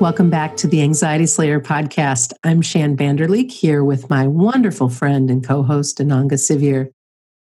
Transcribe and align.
Welcome 0.00 0.30
back 0.30 0.56
to 0.56 0.66
the 0.66 0.82
Anxiety 0.82 1.26
Slayer 1.26 1.60
podcast. 1.60 2.32
I'm 2.42 2.60
Shann 2.60 2.96
Vander 2.96 3.28
Leek 3.28 3.52
here 3.52 3.84
with 3.84 4.10
my 4.10 4.26
wonderful 4.26 4.88
friend 4.88 5.30
and 5.30 5.46
co 5.46 5.62
host, 5.62 5.98
Ananga 5.98 6.32
Sivyer. 6.32 6.88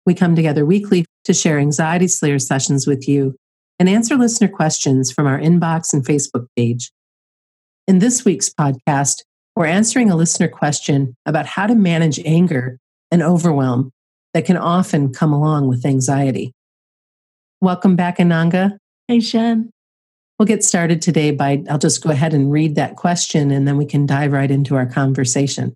We 0.04 0.12
come 0.12 0.36
together 0.36 0.66
weekly 0.66 1.06
to 1.24 1.32
share 1.32 1.58
Anxiety 1.58 2.08
Slayer 2.08 2.38
sessions 2.38 2.86
with 2.86 3.08
you 3.08 3.36
and 3.78 3.88
answer 3.88 4.16
listener 4.16 4.48
questions 4.48 5.10
from 5.10 5.26
our 5.26 5.40
inbox 5.40 5.94
and 5.94 6.04
Facebook 6.04 6.46
page. 6.56 6.92
In 7.88 8.00
this 8.00 8.22
week's 8.26 8.50
podcast, 8.50 9.22
we're 9.56 9.66
answering 9.66 10.10
a 10.10 10.16
listener 10.16 10.48
question 10.48 11.16
about 11.26 11.46
how 11.46 11.66
to 11.66 11.74
manage 11.74 12.20
anger 12.24 12.78
and 13.10 13.22
overwhelm 13.22 13.90
that 14.34 14.44
can 14.44 14.56
often 14.56 15.12
come 15.12 15.32
along 15.32 15.68
with 15.68 15.84
anxiety. 15.84 16.52
Welcome 17.60 17.96
back, 17.96 18.18
Ananga. 18.18 18.78
Hey, 19.08 19.20
Shann. 19.20 19.70
We'll 20.38 20.46
get 20.46 20.64
started 20.64 21.02
today 21.02 21.32
by, 21.32 21.62
I'll 21.68 21.78
just 21.78 22.02
go 22.02 22.10
ahead 22.10 22.32
and 22.32 22.50
read 22.50 22.76
that 22.76 22.96
question 22.96 23.50
and 23.50 23.68
then 23.68 23.76
we 23.76 23.84
can 23.84 24.06
dive 24.06 24.32
right 24.32 24.50
into 24.50 24.76
our 24.76 24.86
conversation. 24.86 25.74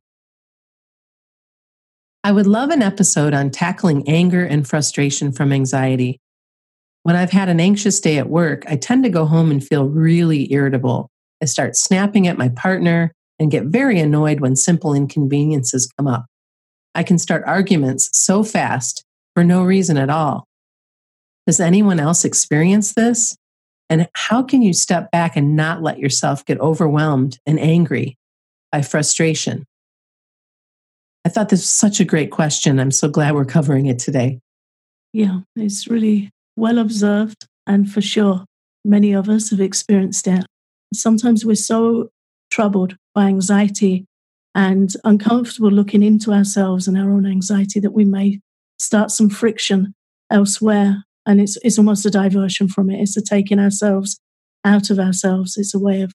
I 2.22 2.32
would 2.32 2.46
love 2.46 2.70
an 2.70 2.80
episode 2.80 3.34
on 3.34 3.50
tackling 3.50 4.08
anger 4.08 4.42
and 4.42 4.66
frustration 4.66 5.32
from 5.32 5.52
anxiety. 5.52 6.18
When 7.02 7.16
I've 7.16 7.32
had 7.32 7.50
an 7.50 7.60
anxious 7.60 8.00
day 8.00 8.16
at 8.16 8.30
work, 8.30 8.64
I 8.66 8.76
tend 8.76 9.04
to 9.04 9.10
go 9.10 9.26
home 9.26 9.50
and 9.50 9.62
feel 9.62 9.84
really 9.84 10.50
irritable. 10.50 11.10
I 11.42 11.44
start 11.44 11.76
snapping 11.76 12.26
at 12.26 12.38
my 12.38 12.48
partner 12.48 13.12
and 13.38 13.50
get 13.50 13.64
very 13.64 13.98
annoyed 13.98 14.40
when 14.40 14.56
simple 14.56 14.94
inconveniences 14.94 15.90
come 15.96 16.06
up. 16.06 16.26
I 16.94 17.02
can 17.02 17.18
start 17.18 17.42
arguments 17.46 18.08
so 18.12 18.44
fast 18.44 19.04
for 19.34 19.42
no 19.42 19.64
reason 19.64 19.96
at 19.96 20.10
all. 20.10 20.46
Does 21.46 21.60
anyone 21.60 22.00
else 22.00 22.24
experience 22.24 22.94
this? 22.94 23.36
And 23.90 24.08
how 24.14 24.42
can 24.42 24.62
you 24.62 24.72
step 24.72 25.10
back 25.10 25.36
and 25.36 25.56
not 25.56 25.82
let 25.82 25.98
yourself 25.98 26.44
get 26.44 26.60
overwhelmed 26.60 27.38
and 27.44 27.60
angry 27.60 28.16
by 28.72 28.82
frustration? 28.82 29.64
I 31.24 31.28
thought 31.28 31.48
this 31.48 31.60
was 31.60 31.68
such 31.68 32.00
a 32.00 32.04
great 32.04 32.30
question. 32.30 32.78
I'm 32.78 32.90
so 32.90 33.08
glad 33.08 33.34
we're 33.34 33.44
covering 33.44 33.86
it 33.86 33.98
today. 33.98 34.40
Yeah, 35.12 35.40
it's 35.56 35.88
really 35.88 36.30
well 36.56 36.78
observed. 36.78 37.46
And 37.66 37.90
for 37.90 38.00
sure, 38.00 38.44
many 38.84 39.12
of 39.12 39.28
us 39.28 39.50
have 39.50 39.60
experienced 39.60 40.26
it. 40.26 40.44
Sometimes 40.92 41.44
we're 41.44 41.54
so 41.56 42.08
troubled 42.50 42.96
by 43.14 43.26
anxiety 43.26 44.06
and 44.54 44.92
uncomfortable 45.04 45.70
looking 45.70 46.02
into 46.02 46.32
ourselves 46.32 46.86
and 46.86 46.96
our 46.96 47.10
own 47.10 47.26
anxiety 47.26 47.80
that 47.80 47.92
we 47.92 48.04
may 48.04 48.40
start 48.78 49.10
some 49.10 49.30
friction 49.30 49.94
elsewhere 50.30 51.04
and 51.26 51.40
it's 51.40 51.56
it's 51.62 51.78
almost 51.78 52.06
a 52.06 52.10
diversion 52.10 52.68
from 52.68 52.90
it. 52.90 53.00
It's 53.00 53.16
a 53.16 53.22
taking 53.22 53.58
ourselves 53.58 54.20
out 54.64 54.90
of 54.90 54.98
ourselves. 54.98 55.56
It's 55.56 55.74
a 55.74 55.78
way 55.78 56.02
of 56.02 56.12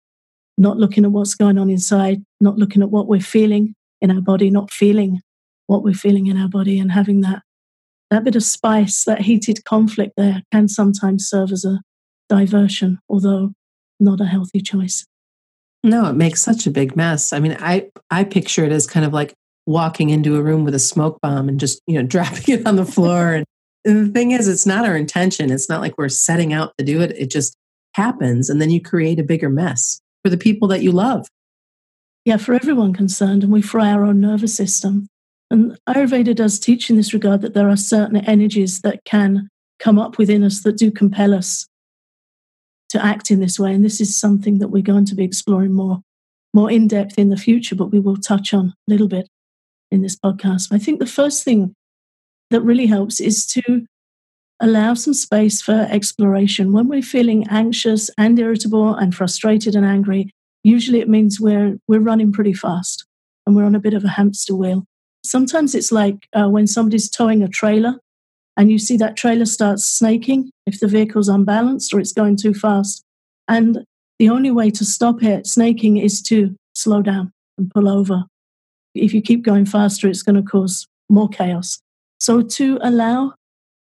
not 0.57 0.77
looking 0.77 1.05
at 1.05 1.11
what's 1.11 1.35
going 1.35 1.57
on 1.57 1.69
inside, 1.69 2.21
not 2.41 2.57
looking 2.57 2.81
at 2.81 2.91
what 2.91 3.07
we're 3.07 3.21
feeling 3.21 3.75
in 4.01 4.11
our 4.11 4.21
body, 4.21 4.49
not 4.49 4.71
feeling 4.71 5.21
what 5.67 5.83
we're 5.83 5.93
feeling 5.93 6.27
in 6.27 6.37
our 6.37 6.49
body, 6.49 6.79
and 6.79 6.91
having 6.91 7.21
that 7.21 7.41
that 8.11 8.23
bit 8.23 8.35
of 8.35 8.43
spice, 8.43 9.03
that 9.05 9.21
heated 9.21 9.63
conflict 9.65 10.13
there 10.17 10.41
can 10.51 10.67
sometimes 10.67 11.27
serve 11.27 11.51
as 11.51 11.63
a 11.63 11.81
diversion, 12.27 12.99
although 13.07 13.51
not 13.99 14.21
a 14.21 14.25
healthy 14.25 14.61
choice. 14.61 15.05
No, 15.83 16.07
it 16.09 16.13
makes 16.13 16.41
such 16.41 16.67
a 16.67 16.71
big 16.71 16.95
mess. 16.95 17.31
I 17.31 17.39
mean, 17.39 17.55
I 17.59 17.89
I 18.11 18.23
picture 18.23 18.65
it 18.65 18.71
as 18.71 18.85
kind 18.85 19.05
of 19.05 19.13
like 19.13 19.33
walking 19.65 20.09
into 20.09 20.35
a 20.35 20.41
room 20.41 20.63
with 20.65 20.75
a 20.75 20.79
smoke 20.79 21.19
bomb 21.21 21.47
and 21.47 21.59
just 21.59 21.81
you 21.87 21.95
know 21.95 22.07
dropping 22.07 22.59
it 22.59 22.67
on 22.67 22.75
the 22.75 22.85
floor 22.85 23.33
and 23.33 23.45
the 23.85 24.09
thing 24.09 24.31
is, 24.31 24.47
it's 24.47 24.65
not 24.65 24.85
our 24.85 24.95
intention. 24.95 25.51
It's 25.51 25.69
not 25.69 25.81
like 25.81 25.97
we're 25.97 26.09
setting 26.09 26.53
out 26.53 26.73
to 26.77 26.85
do 26.85 27.01
it. 27.01 27.11
It 27.17 27.29
just 27.29 27.55
happens. 27.93 28.49
And 28.49 28.61
then 28.61 28.69
you 28.69 28.81
create 28.81 29.19
a 29.19 29.23
bigger 29.23 29.49
mess 29.49 29.99
for 30.23 30.29
the 30.29 30.37
people 30.37 30.67
that 30.69 30.81
you 30.81 30.91
love. 30.91 31.27
Yeah, 32.25 32.37
for 32.37 32.53
everyone 32.53 32.93
concerned. 32.93 33.43
And 33.43 33.53
we 33.53 33.61
fry 33.61 33.91
our 33.91 34.03
own 34.03 34.19
nervous 34.19 34.53
system. 34.53 35.07
And 35.49 35.77
Ayurveda 35.87 36.35
does 36.35 36.59
teach 36.59 36.89
in 36.89 36.97
this 36.97 37.13
regard 37.13 37.41
that 37.41 37.53
there 37.53 37.69
are 37.69 37.77
certain 37.77 38.17
energies 38.17 38.81
that 38.81 39.03
can 39.05 39.47
come 39.79 39.97
up 39.97 40.17
within 40.17 40.43
us 40.43 40.61
that 40.61 40.77
do 40.77 40.91
compel 40.91 41.33
us 41.33 41.65
to 42.89 43.03
act 43.03 43.31
in 43.31 43.39
this 43.39 43.59
way. 43.59 43.73
And 43.73 43.83
this 43.83 44.01
is 44.01 44.15
something 44.15 44.59
that 44.59 44.69
we're 44.69 44.81
going 44.81 45.05
to 45.05 45.15
be 45.15 45.23
exploring 45.23 45.73
more, 45.73 45.99
more 46.53 46.71
in 46.71 46.87
depth 46.87 47.17
in 47.17 47.29
the 47.29 47.37
future, 47.37 47.75
but 47.75 47.91
we 47.91 47.99
will 47.99 48.17
touch 48.17 48.53
on 48.53 48.67
a 48.67 48.73
little 48.87 49.07
bit 49.07 49.29
in 49.91 50.01
this 50.01 50.17
podcast. 50.17 50.69
I 50.71 50.77
think 50.77 50.99
the 50.99 51.05
first 51.05 51.43
thing 51.43 51.73
that 52.49 52.61
really 52.61 52.87
helps 52.87 53.19
is 53.19 53.45
to 53.47 53.85
allow 54.59 54.93
some 54.93 55.13
space 55.13 55.61
for 55.61 55.87
exploration. 55.89 56.73
When 56.73 56.87
we're 56.87 57.01
feeling 57.01 57.47
anxious 57.49 58.09
and 58.17 58.37
irritable 58.37 58.95
and 58.95 59.15
frustrated 59.15 59.75
and 59.75 59.85
angry, 59.85 60.31
usually 60.63 60.99
it 60.99 61.09
means 61.09 61.39
we're 61.39 61.77
we're 61.87 61.99
running 61.99 62.31
pretty 62.31 62.53
fast 62.53 63.05
and 63.45 63.55
we're 63.55 63.65
on 63.65 63.75
a 63.75 63.79
bit 63.79 63.93
of 63.93 64.03
a 64.03 64.09
hamster 64.09 64.55
wheel. 64.55 64.85
Sometimes 65.23 65.75
it's 65.75 65.91
like 65.91 66.27
uh, 66.33 66.49
when 66.49 66.67
somebody's 66.67 67.09
towing 67.09 67.41
a 67.41 67.47
trailer 67.47 67.95
and 68.59 68.69
you 68.69 68.77
see 68.77 68.97
that 68.97 69.15
trailer 69.15 69.45
starts 69.45 69.85
snaking 69.85 70.51
if 70.65 70.81
the 70.81 70.87
vehicle's 70.87 71.29
unbalanced 71.29 71.93
or 71.93 71.99
it's 72.01 72.11
going 72.11 72.35
too 72.35 72.53
fast. 72.53 73.05
And 73.47 73.85
the 74.19 74.27
only 74.27 74.51
way 74.51 74.69
to 74.71 74.83
stop 74.83 75.23
it 75.23 75.47
snaking 75.47 75.95
is 75.95 76.21
to 76.23 76.53
slow 76.75 77.01
down 77.01 77.31
and 77.57 77.71
pull 77.71 77.87
over. 77.87 78.25
If 78.93 79.13
you 79.13 79.21
keep 79.21 79.43
going 79.43 79.65
faster, 79.65 80.09
it's 80.09 80.23
going 80.23 80.35
to 80.35 80.41
cause 80.41 80.85
more 81.09 81.29
chaos. 81.29 81.79
So 82.19 82.41
to 82.41 82.77
allow 82.81 83.33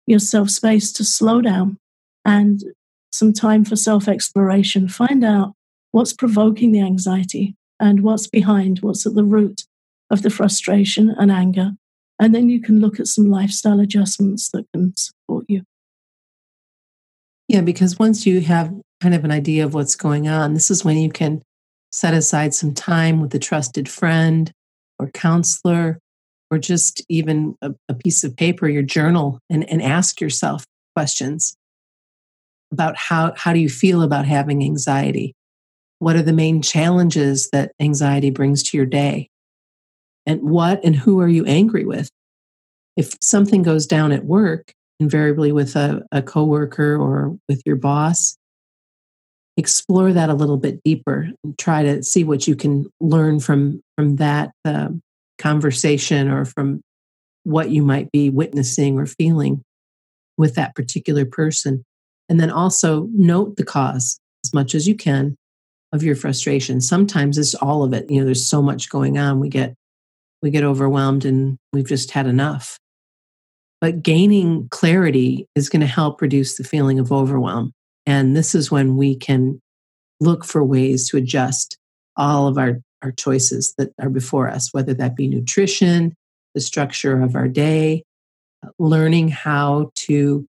yourself 0.04 0.50
space 0.50 0.92
to 0.94 1.04
slow 1.04 1.40
down 1.40 1.76
and 2.24 2.64
some 3.12 3.32
time 3.32 3.64
for 3.64 3.76
self 3.76 4.08
exploration, 4.08 4.88
find 4.88 5.22
out 5.22 5.52
what's 5.92 6.12
provoking 6.12 6.72
the 6.72 6.80
anxiety 6.80 7.54
and 7.78 8.00
what's 8.00 8.26
behind, 8.26 8.80
what's 8.80 9.06
at 9.06 9.14
the 9.14 9.22
root 9.22 9.62
of 10.10 10.22
the 10.22 10.30
frustration 10.30 11.14
and 11.16 11.30
anger. 11.30 11.76
And 12.18 12.34
then 12.34 12.48
you 12.48 12.60
can 12.60 12.80
look 12.80 12.98
at 12.98 13.06
some 13.06 13.30
lifestyle 13.30 13.80
adjustments 13.80 14.50
that 14.52 14.66
can 14.72 14.94
support 14.96 15.44
you. 15.48 15.62
Yeah, 17.48 17.60
because 17.60 17.98
once 17.98 18.26
you 18.26 18.40
have 18.40 18.72
kind 19.00 19.14
of 19.14 19.24
an 19.24 19.30
idea 19.30 19.64
of 19.64 19.74
what's 19.74 19.94
going 19.94 20.28
on, 20.28 20.54
this 20.54 20.70
is 20.70 20.84
when 20.84 20.96
you 20.96 21.10
can 21.10 21.42
set 21.92 22.14
aside 22.14 22.54
some 22.54 22.74
time 22.74 23.20
with 23.20 23.34
a 23.34 23.38
trusted 23.38 23.88
friend 23.88 24.50
or 24.98 25.10
counselor 25.10 25.98
or 26.50 26.58
just 26.58 27.04
even 27.08 27.56
a, 27.62 27.72
a 27.88 27.94
piece 27.94 28.24
of 28.24 28.36
paper, 28.36 28.68
your 28.68 28.82
journal, 28.82 29.40
and, 29.50 29.68
and 29.70 29.82
ask 29.82 30.20
yourself 30.20 30.64
questions 30.94 31.56
about 32.72 32.96
how, 32.96 33.32
how 33.36 33.52
do 33.52 33.58
you 33.58 33.68
feel 33.68 34.02
about 34.02 34.24
having 34.24 34.62
anxiety? 34.62 35.34
What 35.98 36.16
are 36.16 36.22
the 36.22 36.32
main 36.32 36.62
challenges 36.62 37.48
that 37.50 37.72
anxiety 37.80 38.30
brings 38.30 38.62
to 38.64 38.76
your 38.76 38.86
day? 38.86 39.28
And 40.26 40.42
what 40.42 40.84
and 40.84 40.96
who 40.96 41.20
are 41.20 41.28
you 41.28 41.44
angry 41.44 41.84
with? 41.84 42.10
If 42.96 43.14
something 43.22 43.62
goes 43.62 43.86
down 43.86 44.12
at 44.12 44.24
work, 44.24 44.72
invariably 44.98 45.52
with 45.52 45.76
a, 45.76 46.02
a 46.10 46.22
coworker 46.22 46.96
or 46.96 47.36
with 47.48 47.62
your 47.64 47.76
boss, 47.76 48.36
explore 49.56 50.12
that 50.12 50.30
a 50.30 50.34
little 50.34 50.56
bit 50.56 50.82
deeper 50.84 51.28
and 51.44 51.58
try 51.58 51.82
to 51.82 52.02
see 52.02 52.24
what 52.24 52.46
you 52.46 52.56
can 52.56 52.86
learn 53.00 53.40
from 53.40 53.80
from 53.96 54.16
that 54.16 54.50
um, 54.64 55.00
conversation 55.38 56.28
or 56.28 56.44
from 56.44 56.80
what 57.44 57.70
you 57.70 57.82
might 57.82 58.10
be 58.10 58.28
witnessing 58.28 58.98
or 58.98 59.06
feeling 59.06 59.62
with 60.36 60.54
that 60.56 60.74
particular 60.74 61.24
person. 61.24 61.84
And 62.28 62.40
then 62.40 62.50
also 62.50 63.08
note 63.12 63.56
the 63.56 63.64
cause 63.64 64.18
as 64.44 64.52
much 64.52 64.74
as 64.74 64.88
you 64.88 64.94
can 64.94 65.36
of 65.92 66.02
your 66.02 66.16
frustration. 66.16 66.80
Sometimes 66.80 67.38
it's 67.38 67.54
all 67.54 67.84
of 67.84 67.92
it. 67.92 68.10
You 68.10 68.18
know, 68.18 68.24
there's 68.24 68.44
so 68.44 68.60
much 68.60 68.90
going 68.90 69.16
on. 69.16 69.38
We 69.38 69.48
get 69.48 69.74
we 70.42 70.50
get 70.50 70.64
overwhelmed 70.64 71.24
and 71.24 71.56
we've 71.72 71.88
just 71.88 72.10
had 72.10 72.26
enough. 72.26 72.78
But 73.80 74.02
gaining 74.02 74.68
clarity 74.70 75.46
is 75.54 75.68
going 75.68 75.80
to 75.80 75.86
help 75.86 76.22
reduce 76.22 76.56
the 76.56 76.64
feeling 76.64 76.98
of 76.98 77.12
overwhelm. 77.12 77.72
And 78.06 78.36
this 78.36 78.54
is 78.54 78.70
when 78.70 78.96
we 78.96 79.16
can 79.16 79.60
look 80.20 80.44
for 80.44 80.64
ways 80.64 81.08
to 81.10 81.16
adjust 81.16 81.76
all 82.16 82.46
of 82.46 82.56
our 82.56 82.80
our 83.02 83.12
choices 83.12 83.74
that 83.78 83.92
are 84.00 84.10
before 84.10 84.48
us, 84.48 84.72
whether 84.72 84.94
that 84.94 85.16
be 85.16 85.28
nutrition, 85.28 86.14
the 86.54 86.60
structure 86.60 87.22
of 87.22 87.36
our 87.36 87.46
day, 87.46 88.02
learning 88.78 89.28
how 89.28 89.90
to 89.94 90.46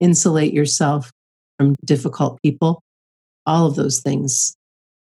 insulate 0.00 0.52
yourself 0.52 1.10
from 1.58 1.74
difficult 1.84 2.40
people. 2.42 2.82
All 3.46 3.66
of 3.66 3.74
those 3.74 4.00
things 4.00 4.54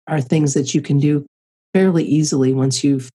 are 0.08 0.20
things 0.20 0.54
that 0.54 0.74
you 0.74 0.82
can 0.82 0.98
do 0.98 1.26
fairly 1.74 2.04
easily 2.04 2.52
once 2.52 2.82
you've 2.82 3.10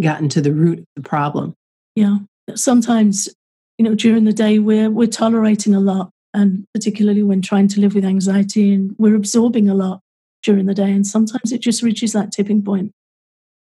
gotten 0.00 0.28
to 0.30 0.40
the 0.40 0.52
root 0.52 0.78
of 0.80 0.84
the 0.96 1.02
problem. 1.02 1.54
Yeah. 1.94 2.18
Sometimes, 2.54 3.28
you 3.76 3.84
know, 3.84 3.94
during 3.94 4.24
the 4.24 4.32
day 4.32 4.58
we're 4.58 4.90
we're 4.90 5.06
tolerating 5.06 5.74
a 5.74 5.80
lot 5.80 6.10
and 6.34 6.64
particularly 6.74 7.22
when 7.22 7.42
trying 7.42 7.68
to 7.68 7.80
live 7.80 7.94
with 7.94 8.04
anxiety 8.04 8.72
and 8.72 8.94
we're 8.98 9.16
absorbing 9.16 9.68
a 9.68 9.74
lot 9.74 10.00
during 10.42 10.66
the 10.66 10.74
day. 10.74 10.90
And 10.90 11.06
sometimes 11.06 11.52
it 11.52 11.60
just 11.60 11.82
reaches 11.82 12.12
that 12.12 12.32
tipping 12.32 12.62
point 12.62 12.92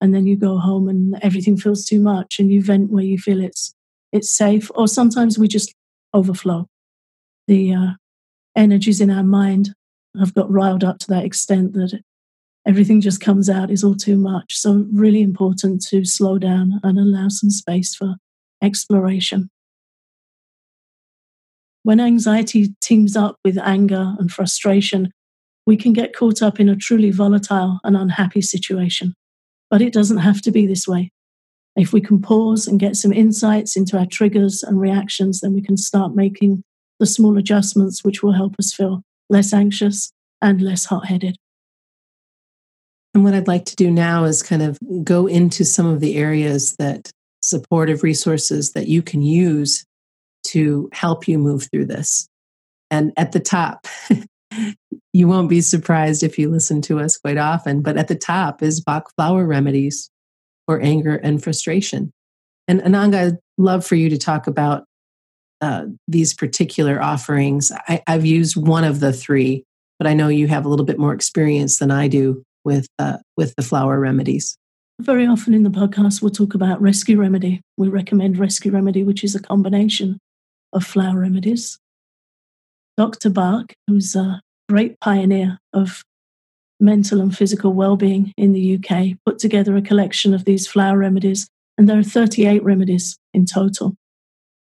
and 0.01 0.15
then 0.15 0.27
you 0.27 0.37
go 0.37 0.59
home 0.59 0.89
and 0.89 1.19
everything 1.23 1.57
feels 1.57 1.85
too 1.85 2.01
much 2.01 2.39
and 2.39 2.51
you 2.51 2.63
vent 2.63 2.91
where 2.91 3.05
you 3.05 3.19
feel 3.19 3.41
it's 3.41 3.75
it's 4.13 4.31
safe 4.31 4.71
or 4.75 4.89
sometimes 4.89 5.39
we 5.39 5.47
just 5.47 5.75
overflow 6.15 6.67
the 7.47 7.73
uh, 7.73 7.91
energies 8.57 9.01
in 9.01 9.11
our 9.11 9.23
mind 9.23 9.73
have 10.19 10.35
got 10.35 10.51
riled 10.51 10.83
up 10.83 10.99
to 10.99 11.07
that 11.09 11.25
extent 11.25 11.73
that 11.75 12.03
everything 12.71 13.01
just 13.01 13.21
comes 13.21 13.51
out 13.51 13.71
is 13.71 13.85
all 13.85 13.97
too 13.97 14.17
much 14.17 14.57
so 14.57 14.87
really 14.93 15.21
important 15.21 15.83
to 15.83 16.05
slow 16.05 16.39
down 16.39 16.81
and 16.83 16.99
allow 16.99 17.29
some 17.29 17.51
space 17.51 17.95
for 17.95 18.15
exploration 18.63 19.51
when 21.83 22.01
anxiety 22.01 22.75
teams 22.81 23.17
up 23.17 23.37
with 23.45 23.59
anger 23.59 24.15
and 24.19 24.31
frustration 24.31 25.11
we 25.67 25.77
can 25.77 25.93
get 25.93 26.17
caught 26.17 26.41
up 26.43 26.59
in 26.59 26.69
a 26.69 26.77
truly 26.77 27.11
volatile 27.11 27.81
and 27.85 27.97
unhappy 27.97 28.41
situation 28.41 29.15
but 29.71 29.81
it 29.81 29.93
doesn't 29.93 30.19
have 30.19 30.43
to 30.43 30.51
be 30.51 30.67
this 30.67 30.87
way. 30.87 31.13
If 31.77 31.93
we 31.93 32.01
can 32.01 32.21
pause 32.21 32.67
and 32.67 32.81
get 32.81 32.97
some 32.97 33.13
insights 33.13 33.77
into 33.77 33.97
our 33.97 34.05
triggers 34.05 34.63
and 34.63 34.81
reactions, 34.81 35.41
then 35.41 35.55
we 35.55 35.63
can 35.63 35.77
start 35.77 36.15
making 36.15 36.63
the 36.99 37.07
small 37.07 37.39
adjustments 37.39 38.05
which 38.05 38.23
will 38.23 38.33
help 38.33 38.57
us 38.59 38.75
feel 38.75 39.03
less 39.31 39.53
anxious 39.53 40.11
and 40.43 40.61
less 40.61 40.87
hot 40.87 41.07
headed. 41.07 41.37
And 43.15 43.25
what 43.25 43.35
I'd 43.35 43.49
like 43.49 43.65
to 43.67 43.77
do 43.77 43.91
now 43.91 44.25
is 44.25 44.43
kind 44.43 44.63
of 44.63 44.79
go 45.03 45.27
into 45.27 45.65
some 45.65 45.87
of 45.87 46.01
the 46.01 46.17
areas 46.17 46.77
that 46.79 47.11
supportive 47.43 48.03
resources 48.03 48.73
that 48.73 48.87
you 48.87 49.03
can 49.03 49.23
use 49.23 49.85
to 50.45 50.89
help 50.93 51.27
you 51.27 51.39
move 51.39 51.69
through 51.71 51.87
this. 51.87 52.29
And 52.91 53.13
at 53.17 53.33
the 53.33 53.41
top, 53.41 53.87
you 55.13 55.29
won't 55.29 55.49
be 55.49 55.61
surprised 55.61 56.23
if 56.23 56.39
you 56.39 56.51
listen 56.51 56.81
to 56.83 57.01
us 57.01 57.17
quite 57.17 57.39
often, 57.39 57.83
but 57.83 57.97
at 57.97 58.09
the 58.09 58.15
top 58.15 58.63
is 58.63 58.81
Bach 58.81 59.11
flower 59.17 59.47
remedies 59.47 60.11
for 60.67 60.81
anger 60.81 61.17
and 61.17 61.43
frustration. 61.43 62.13
And 62.69 62.81
Ananga, 62.83 63.33
I'd 63.33 63.39
love 63.59 63.85
for 63.85 63.97
you 63.97 64.09
to 64.11 64.19
talk 64.19 64.47
about 64.47 64.85
uh, 65.61 65.87
these 66.07 66.33
particular 66.33 67.03
offerings. 67.03 67.73
I, 67.89 68.03
have 68.07 68.25
used 68.25 68.57
one 68.57 68.85
of 68.85 69.01
the 69.01 69.13
three, 69.13 69.65
but 69.99 70.07
I 70.07 70.15
know 70.15 70.29
you 70.29 70.47
have 70.47 70.65
a 70.65 70.69
little 70.69 70.87
bit 70.87 70.99
more 70.99 71.13
experience 71.13 71.79
than 71.79 71.91
I 71.91 72.09
do 72.09 72.43
with 72.65 72.87
uh, 72.99 73.19
with 73.37 73.55
the 73.57 73.63
flower 73.63 73.99
remedies. 73.99 74.57
Very 75.01 75.27
often 75.27 75.55
in 75.55 75.63
the 75.63 75.71
podcast, 75.71 76.21
we'll 76.21 76.31
talk 76.31 76.55
about 76.55 76.81
Rescue 76.81 77.19
Remedy. 77.19 77.63
We 77.79 77.89
recommend 77.89 78.39
Rescue 78.39 78.71
Remedy, 78.71 79.03
which 79.03 79.25
is 79.25 79.35
a 79.35 79.41
combination 79.41 80.19
of 80.73 80.85
flower 80.85 81.19
remedies. 81.19 81.79
Dr. 82.99 83.31
Bach, 83.31 83.73
who's 83.87 84.15
a 84.15 84.43
great 84.69 85.01
pioneer 85.01 85.59
of 85.73 86.03
mental 86.79 87.21
and 87.21 87.37
physical 87.37 87.73
well-being 87.73 88.33
in 88.37 88.53
the 88.53 88.77
UK, 88.77 89.17
put 89.25 89.39
together 89.39 89.75
a 89.77 89.83
collection 89.83 90.35
of 90.35 90.45
these 90.45 90.67
flower 90.67 90.99
remedies, 90.99 91.49
and 91.79 91.89
there 91.89 91.99
are 91.99 92.03
38 92.03 92.63
remedies 92.63 93.17
in 93.33 93.47
total 93.47 93.95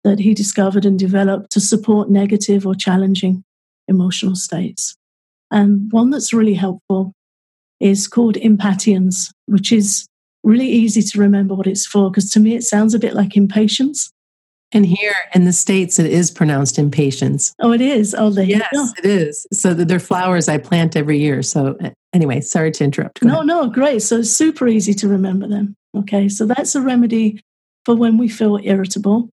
that 0.03 0.19
he 0.19 0.33
discovered 0.33 0.85
and 0.85 0.99
developed 0.99 1.51
to 1.51 1.59
support 1.59 2.09
negative 2.09 2.65
or 2.65 2.75
challenging 2.75 3.43
emotional 3.87 4.35
states. 4.35 4.95
And 5.51 5.91
one 5.91 6.11
that's 6.11 6.33
really 6.33 6.53
helpful 6.53 7.13
is 7.79 8.07
called 8.07 8.37
Impatiens, 8.37 9.31
which 9.45 9.71
is 9.71 10.07
really 10.43 10.67
easy 10.67 11.01
to 11.01 11.19
remember 11.19 11.53
what 11.53 11.67
it's 11.67 11.85
for 11.85 12.09
because 12.09 12.29
to 12.31 12.39
me 12.39 12.55
it 12.55 12.63
sounds 12.63 12.93
a 12.93 12.99
bit 12.99 13.13
like 13.13 13.35
impatience. 13.35 14.11
And 14.73 14.85
here 14.85 15.15
in 15.33 15.45
the 15.45 15.53
States, 15.53 15.97
it 15.97 16.11
is 16.11 16.29
pronounced 16.29 16.77
impatience. 16.77 17.53
Oh, 17.61 17.71
it 17.71 17.79
is. 17.79 18.13
Oh, 18.17 18.29
there 18.29 18.43
yes, 18.43 18.67
it 18.97 19.05
is. 19.05 19.47
So 19.53 19.73
they're 19.73 19.99
flowers 19.99 20.49
I 20.49 20.57
plant 20.57 20.97
every 20.97 21.19
year. 21.19 21.41
So 21.41 21.77
anyway, 22.13 22.41
sorry 22.41 22.71
to 22.71 22.83
interrupt. 22.83 23.21
Go 23.21 23.29
no, 23.29 23.35
ahead. 23.35 23.47
no, 23.47 23.69
great. 23.69 24.01
So 24.01 24.21
super 24.23 24.67
easy 24.67 24.93
to 24.95 25.07
remember 25.07 25.47
them. 25.47 25.75
Okay, 25.97 26.27
so 26.27 26.45
that's 26.45 26.75
a 26.75 26.81
remedy 26.81 27.39
for 27.85 27.95
when 27.95 28.17
we 28.17 28.27
feel 28.27 28.59
irritable 28.61 29.29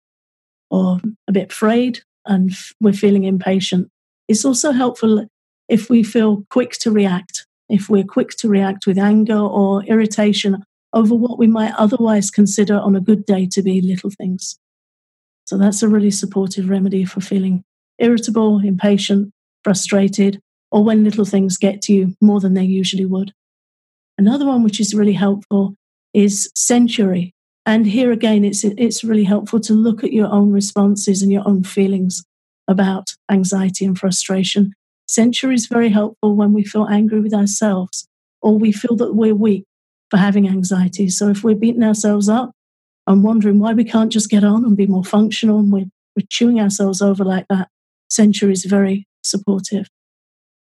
or 0.70 1.00
a 1.26 1.32
bit 1.32 1.50
afraid 1.50 2.00
and 2.26 2.52
we're 2.80 2.92
feeling 2.92 3.24
impatient. 3.24 3.88
It's 4.28 4.44
also 4.44 4.72
helpful 4.72 5.26
if 5.68 5.88
we 5.88 6.02
feel 6.02 6.44
quick 6.50 6.72
to 6.80 6.90
react, 6.90 7.46
if 7.72 7.88
we're 7.88 8.04
quick 8.04 8.30
to 8.36 8.48
react 8.48 8.86
with 8.86 8.98
anger 8.98 9.38
or 9.38 9.82
irritation 9.84 10.62
over 10.92 11.14
what 11.14 11.38
we 11.38 11.46
might 11.46 11.72
otherwise 11.78 12.30
consider 12.30 12.78
on 12.78 12.94
a 12.94 13.00
good 13.00 13.24
day 13.24 13.46
to 13.50 13.62
be 13.62 13.80
little 13.80 14.10
things. 14.10 14.58
So 15.46 15.56
that's 15.56 15.82
a 15.82 15.88
really 15.88 16.10
supportive 16.10 16.68
remedy 16.68 17.04
for 17.06 17.22
feeling 17.22 17.64
irritable, 17.98 18.58
impatient, 18.58 19.32
frustrated, 19.64 20.38
or 20.70 20.84
when 20.84 21.02
little 21.02 21.24
things 21.24 21.56
get 21.56 21.80
to 21.82 21.94
you 21.94 22.14
more 22.20 22.40
than 22.40 22.54
they 22.54 22.64
usually 22.64 23.06
would. 23.06 23.32
Another 24.18 24.46
one 24.46 24.62
which 24.62 24.78
is 24.78 24.94
really 24.94 25.14
helpful 25.14 25.74
is 26.12 26.50
Centaury. 26.54 27.32
And 27.64 27.86
here 27.86 28.12
again, 28.12 28.44
it's, 28.44 28.64
it's 28.64 29.02
really 29.02 29.24
helpful 29.24 29.60
to 29.60 29.72
look 29.72 30.04
at 30.04 30.12
your 30.12 30.30
own 30.30 30.52
responses 30.52 31.22
and 31.22 31.32
your 31.32 31.46
own 31.48 31.64
feelings 31.64 32.22
about 32.68 33.14
anxiety 33.30 33.84
and 33.86 33.98
frustration. 33.98 34.74
Centaury 35.12 35.54
is 35.54 35.66
very 35.66 35.90
helpful 35.90 36.34
when 36.34 36.54
we 36.54 36.64
feel 36.64 36.86
angry 36.86 37.20
with 37.20 37.34
ourselves 37.34 38.08
or 38.40 38.58
we 38.58 38.72
feel 38.72 38.96
that 38.96 39.14
we're 39.14 39.34
weak 39.34 39.64
for 40.10 40.16
having 40.16 40.48
anxiety. 40.48 41.10
So 41.10 41.28
if 41.28 41.44
we're 41.44 41.54
beating 41.54 41.82
ourselves 41.82 42.30
up, 42.30 42.52
and 43.06 43.22
wondering 43.22 43.58
why 43.58 43.72
we 43.72 43.84
can't 43.84 44.12
just 44.12 44.30
get 44.30 44.44
on 44.44 44.64
and 44.64 44.76
be 44.76 44.86
more 44.86 45.04
functional 45.04 45.58
and 45.58 45.72
we're, 45.72 45.90
we're 46.16 46.26
chewing 46.30 46.60
ourselves 46.60 47.02
over 47.02 47.24
like 47.24 47.46
that. 47.50 47.68
Centaury 48.08 48.52
is 48.52 48.64
very 48.64 49.06
supportive. 49.22 49.88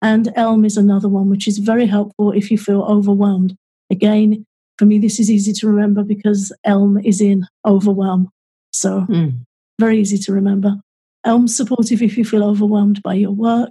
And 0.01 0.31
Elm 0.35 0.65
is 0.65 0.77
another 0.77 1.07
one 1.09 1.29
which 1.29 1.47
is 1.47 1.57
very 1.57 1.87
helpful 1.87 2.31
if 2.31 2.51
you 2.51 2.57
feel 2.57 2.83
overwhelmed. 2.83 3.55
Again, 3.89 4.45
for 4.77 4.85
me, 4.85 4.99
this 4.99 5.19
is 5.19 5.31
easy 5.31 5.53
to 5.53 5.67
remember 5.67 6.03
because 6.03 6.51
Elm 6.65 6.99
is 6.99 7.21
in 7.21 7.47
overwhelm. 7.65 8.29
So, 8.73 9.05
mm. 9.09 9.39
very 9.79 9.99
easy 9.99 10.17
to 10.17 10.33
remember. 10.33 10.75
Elm's 11.23 11.55
supportive 11.55 12.01
if 12.01 12.17
you 12.17 12.25
feel 12.25 12.43
overwhelmed 12.43 13.01
by 13.01 13.13
your 13.13 13.31
work 13.31 13.69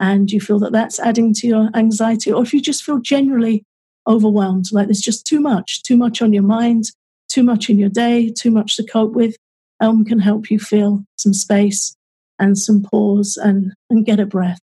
and 0.00 0.30
you 0.30 0.40
feel 0.40 0.58
that 0.60 0.72
that's 0.72 0.98
adding 0.98 1.32
to 1.34 1.46
your 1.46 1.70
anxiety, 1.74 2.32
or 2.32 2.42
if 2.42 2.52
you 2.52 2.60
just 2.60 2.82
feel 2.82 2.98
generally 2.98 3.64
overwhelmed, 4.06 4.66
like 4.72 4.86
there's 4.86 5.00
just 5.00 5.26
too 5.26 5.40
much, 5.40 5.82
too 5.82 5.96
much 5.96 6.22
on 6.22 6.32
your 6.32 6.42
mind, 6.42 6.84
too 7.28 7.42
much 7.42 7.70
in 7.70 7.78
your 7.78 7.88
day, 7.88 8.30
too 8.30 8.50
much 8.50 8.76
to 8.76 8.84
cope 8.84 9.12
with, 9.12 9.36
Elm 9.80 10.04
can 10.04 10.18
help 10.18 10.50
you 10.50 10.58
feel 10.58 11.04
some 11.16 11.34
space 11.34 11.94
and 12.38 12.58
some 12.58 12.82
pause 12.82 13.36
and, 13.36 13.72
and 13.90 14.06
get 14.06 14.20
a 14.20 14.26
breath. 14.26 14.60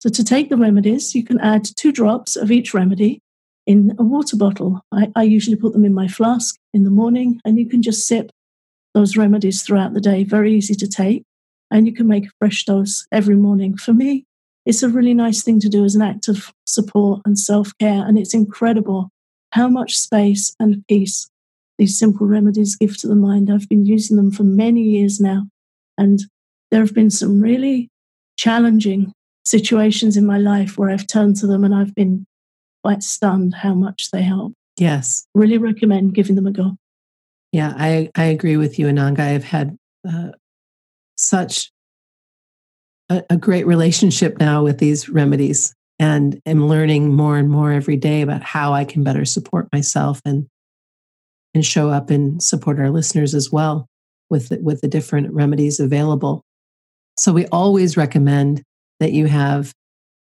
So, 0.00 0.10
to 0.10 0.24
take 0.24 0.48
the 0.48 0.56
remedies, 0.56 1.14
you 1.14 1.24
can 1.24 1.38
add 1.40 1.64
two 1.76 1.92
drops 1.92 2.36
of 2.36 2.50
each 2.50 2.74
remedy 2.74 3.20
in 3.66 3.94
a 3.98 4.02
water 4.02 4.36
bottle. 4.36 4.80
I, 4.92 5.12
I 5.14 5.22
usually 5.22 5.56
put 5.56 5.72
them 5.72 5.84
in 5.84 5.94
my 5.94 6.08
flask 6.08 6.56
in 6.74 6.84
the 6.84 6.90
morning, 6.90 7.40
and 7.44 7.58
you 7.58 7.68
can 7.68 7.82
just 7.82 8.06
sip 8.06 8.30
those 8.94 9.16
remedies 9.16 9.62
throughout 9.62 9.94
the 9.94 10.00
day. 10.00 10.24
Very 10.24 10.54
easy 10.54 10.74
to 10.74 10.88
take, 10.88 11.22
and 11.72 11.86
you 11.86 11.92
can 11.92 12.06
make 12.06 12.26
a 12.26 12.30
fresh 12.38 12.64
dose 12.64 13.06
every 13.10 13.36
morning. 13.36 13.76
For 13.76 13.92
me, 13.92 14.24
it's 14.64 14.82
a 14.82 14.88
really 14.88 15.14
nice 15.14 15.42
thing 15.42 15.58
to 15.60 15.68
do 15.68 15.84
as 15.84 15.94
an 15.94 16.02
act 16.02 16.28
of 16.28 16.52
support 16.66 17.22
and 17.24 17.38
self 17.38 17.72
care, 17.78 18.06
and 18.06 18.18
it's 18.18 18.34
incredible 18.34 19.10
how 19.52 19.68
much 19.68 19.96
space 19.96 20.54
and 20.60 20.84
peace 20.86 21.28
these 21.78 21.98
simple 21.98 22.26
remedies 22.26 22.76
give 22.76 22.96
to 22.98 23.08
the 23.08 23.16
mind. 23.16 23.50
I've 23.50 23.68
been 23.68 23.86
using 23.86 24.16
them 24.16 24.30
for 24.30 24.44
many 24.44 24.82
years 24.82 25.20
now, 25.20 25.46
and 25.98 26.20
there 26.70 26.80
have 26.80 26.94
been 26.94 27.10
some 27.10 27.40
really 27.40 27.88
challenging 28.38 29.12
situations 29.44 30.16
in 30.16 30.24
my 30.24 30.38
life 30.38 30.78
where 30.78 30.90
I've 30.90 31.06
turned 31.06 31.36
to 31.36 31.46
them 31.46 31.64
and 31.64 31.74
I've 31.74 31.94
been 31.94 32.24
quite 32.82 33.02
stunned 33.02 33.54
how 33.54 33.74
much 33.74 34.10
they 34.12 34.22
help. 34.22 34.52
Yes. 34.78 35.26
Really 35.34 35.58
recommend 35.58 36.14
giving 36.14 36.36
them 36.36 36.46
a 36.46 36.52
go. 36.52 36.76
Yeah, 37.52 37.74
I, 37.76 38.10
I 38.16 38.24
agree 38.24 38.56
with 38.56 38.78
you, 38.78 38.86
Ananga. 38.86 39.20
I've 39.20 39.44
had 39.44 39.76
uh, 40.08 40.30
such 41.16 41.70
a, 43.08 43.22
a 43.30 43.36
great 43.36 43.66
relationship 43.66 44.38
now 44.38 44.62
with 44.62 44.78
these 44.78 45.08
remedies 45.08 45.74
and 45.98 46.40
am 46.46 46.66
learning 46.66 47.14
more 47.14 47.36
and 47.36 47.48
more 47.48 47.72
every 47.72 47.96
day 47.96 48.22
about 48.22 48.42
how 48.42 48.72
I 48.72 48.84
can 48.84 49.04
better 49.04 49.24
support 49.24 49.68
myself 49.72 50.20
and 50.24 50.46
and 51.54 51.64
show 51.64 51.90
up 51.90 52.08
and 52.08 52.42
support 52.42 52.78
our 52.78 52.90
listeners 52.90 53.34
as 53.34 53.52
well 53.52 53.86
with 54.30 54.48
the, 54.48 54.58
with 54.62 54.80
the 54.80 54.88
different 54.88 55.30
remedies 55.32 55.78
available. 55.78 56.42
So 57.18 57.30
we 57.32 57.46
always 57.48 57.96
recommend 57.96 58.62
that 59.00 59.12
you 59.12 59.26
have 59.26 59.72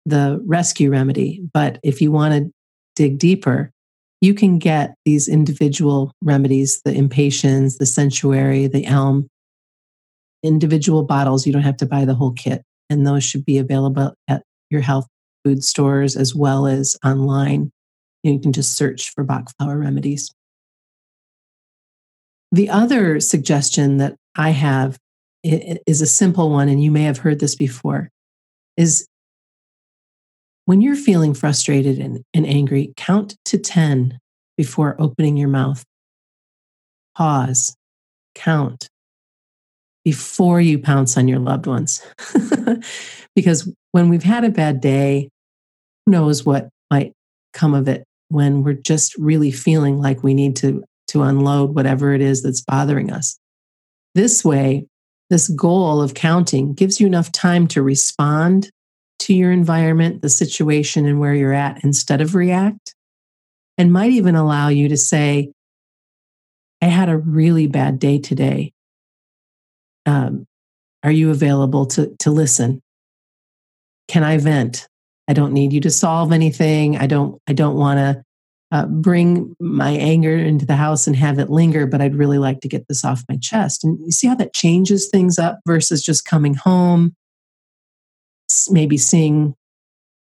the 0.06 0.42
rescue 0.46 0.92
remedy, 0.92 1.42
but 1.54 1.80
if 1.82 2.02
you 2.02 2.12
want 2.12 2.34
to 2.34 2.52
dig 2.96 3.20
deeper, 3.20 3.72
you 4.20 4.34
can 4.34 4.60
get 4.60 4.96
these 5.06 5.30
individual 5.30 6.12
remedies, 6.22 6.82
the 6.84 6.94
impatiens, 6.94 7.78
the 7.78 7.86
Centaury, 7.86 8.68
the 8.68 8.86
elm, 8.86 9.28
individual 10.44 11.04
bottles. 11.04 11.48
You 11.48 11.54
don't 11.54 11.64
have 11.64 11.78
to 11.78 11.86
buy 11.86 12.06
the 12.06 12.16
whole 12.16 12.32
kit. 12.32 12.64
And 12.90 13.08
those 13.08 13.24
should 13.24 13.46
be 13.46 13.58
available 13.58 14.14
at 14.28 14.44
your 14.70 14.82
health 14.82 15.08
food 15.44 15.64
stores 15.64 16.16
as 16.16 16.36
well 16.36 16.68
as 16.68 16.98
online. 17.04 17.72
You 18.24 18.40
can 18.40 18.54
just 18.54 18.78
search 18.78 19.12
for 19.12 19.24
Bach 19.24 19.50
flower 19.58 19.78
remedies. 19.78 20.32
The 22.52 22.70
other 22.70 23.20
suggestion 23.20 23.98
that 23.98 24.16
I 24.36 24.52
have 24.52 24.98
is 25.44 26.02
a 26.02 26.06
simple 26.06 26.50
one, 26.50 26.70
and 26.70 26.82
you 26.82 26.92
may 26.92 27.04
have 27.04 27.18
heard 27.18 27.40
this 27.40 27.56
before, 27.56 28.10
is 28.78 29.08
when 30.66 30.82
you're 30.82 30.96
feeling 30.96 31.34
frustrated 31.34 32.00
and, 32.00 32.24
and 32.34 32.46
angry, 32.46 32.94
count 32.96 33.36
to 33.46 33.58
10 33.58 34.20
before 34.56 34.96
opening 35.00 35.36
your 35.36 35.50
mouth. 35.50 35.84
Pause, 37.16 37.76
count 38.36 38.88
before 40.03 40.60
you 40.60 40.79
pounce 40.79 41.17
on 41.17 41.27
your 41.27 41.39
loved 41.39 41.65
ones. 41.65 42.05
because 43.36 43.72
when 43.91 44.10
we've 44.10 44.24
had 44.24 44.43
a 44.43 44.50
bad 44.50 44.81
day, 44.81 45.29
who 46.05 46.12
knows 46.12 46.45
what 46.45 46.69
might 46.91 47.13
come 47.53 47.74
of 47.74 47.88
it 47.88 48.03
when 48.29 48.63
we're 48.63 48.74
just 48.74 49.15
really 49.17 49.51
feeling 49.51 50.00
like 50.00 50.24
we 50.24 50.33
need 50.33 50.55
to, 50.57 50.83
to 51.07 51.22
unload 51.22 51.75
whatever 51.75 52.13
it 52.13 52.22
is 52.22 52.41
that's 52.41 52.62
bothering 52.62 53.12
us. 53.12 53.38
This 54.15 54.43
way, 54.43 54.86
this 55.29 55.48
goal 55.50 56.01
of 56.01 56.13
counting 56.13 56.74
gives 56.74 57.00
you 57.00 57.07
enough 57.07 57.31
time 57.31 57.67
to 57.69 57.81
respond 57.81 58.69
to 59.19 59.33
your 59.33 59.51
environment, 59.51 60.22
the 60.22 60.29
situation, 60.29 61.05
and 61.05 61.19
where 61.19 61.33
you're 61.33 61.53
at 61.53 61.83
instead 61.83 62.19
of 62.19 62.36
react, 62.36 62.93
and 63.77 63.93
might 63.93 64.12
even 64.12 64.36
allow 64.36 64.67
you 64.67 64.89
to 64.89 64.98
say, 64.98 65.51
I 66.81 66.88
had 66.88 67.07
a 67.07 67.17
really 67.17 67.67
bad 67.67 68.00
day 68.00 68.19
today. 68.19 68.73
Um, 70.05 70.45
are 71.03 71.12
you 71.12 71.31
available 71.31 71.86
to, 71.88 72.15
to 72.19 72.31
listen? 72.31 72.81
Can 74.07 74.24
I 74.24 74.38
vent? 74.38 74.88
I 75.27 75.33
don't 75.33 75.53
need 75.53 75.74
you 75.74 75.81
to 75.81 75.89
solve 75.89 76.31
anything. 76.31 76.98
I 76.98 77.07
don't, 77.07 77.41
I 77.48 77.53
don't 77.53 77.77
want 77.77 77.98
to 78.00 78.24
uh, 78.74 78.88
bring 78.88 79.55
my 79.60 79.91
anger 79.91 80.36
into 80.36 80.65
the 80.65 80.75
house 80.75 81.05
and 81.05 81.15
have 81.15 81.39
it 81.39 81.50
linger, 81.50 81.86
but 81.86 82.01
I'd 82.01 82.15
really 82.15 82.39
like 82.39 82.60
to 82.62 82.67
get 82.67 82.88
this 82.88 83.05
off 83.05 83.24
my 83.29 83.38
chest. 83.38 83.83
And 83.83 84.00
you 84.00 84.12
see 84.12 84.27
how 84.27 84.36
that 84.36 84.53
changes 84.53 85.10
things 85.10 85.38
up 85.38 85.60
versus 85.65 86.03
just 86.03 86.25
coming 86.25 86.55
home, 86.55 87.15
maybe 88.69 88.98
seeing 88.98 89.55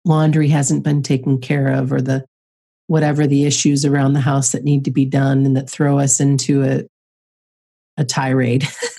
laundry 0.04 0.48
hasn't 0.48 0.84
been 0.84 1.02
taken 1.02 1.40
care 1.40 1.68
of 1.68 1.92
or 1.92 2.00
the 2.00 2.24
whatever 2.86 3.26
the 3.26 3.44
issues 3.44 3.84
around 3.84 4.12
the 4.12 4.20
house 4.20 4.52
that 4.52 4.64
need 4.64 4.84
to 4.84 4.90
be 4.90 5.04
done 5.04 5.44
and 5.44 5.56
that 5.56 5.68
throw 5.68 5.98
us 5.98 6.20
into 6.20 6.64
a 6.64 6.84
a 7.98 8.04
tirade 8.04 8.66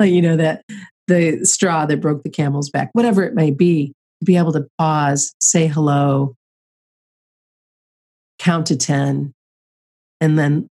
like 0.00 0.10
you 0.10 0.22
know 0.22 0.36
that 0.36 0.62
the 1.08 1.44
straw 1.44 1.84
that 1.84 2.00
broke 2.00 2.22
the 2.22 2.30
camel's 2.30 2.70
back 2.70 2.88
whatever 2.92 3.22
it 3.22 3.34
may 3.34 3.50
be 3.50 3.92
to 4.20 4.24
be 4.24 4.36
able 4.36 4.52
to 4.52 4.66
pause 4.78 5.34
say 5.40 5.66
hello 5.66 6.34
count 8.38 8.66
to 8.66 8.76
10 8.76 9.32
and 10.20 10.38
then 10.38 10.68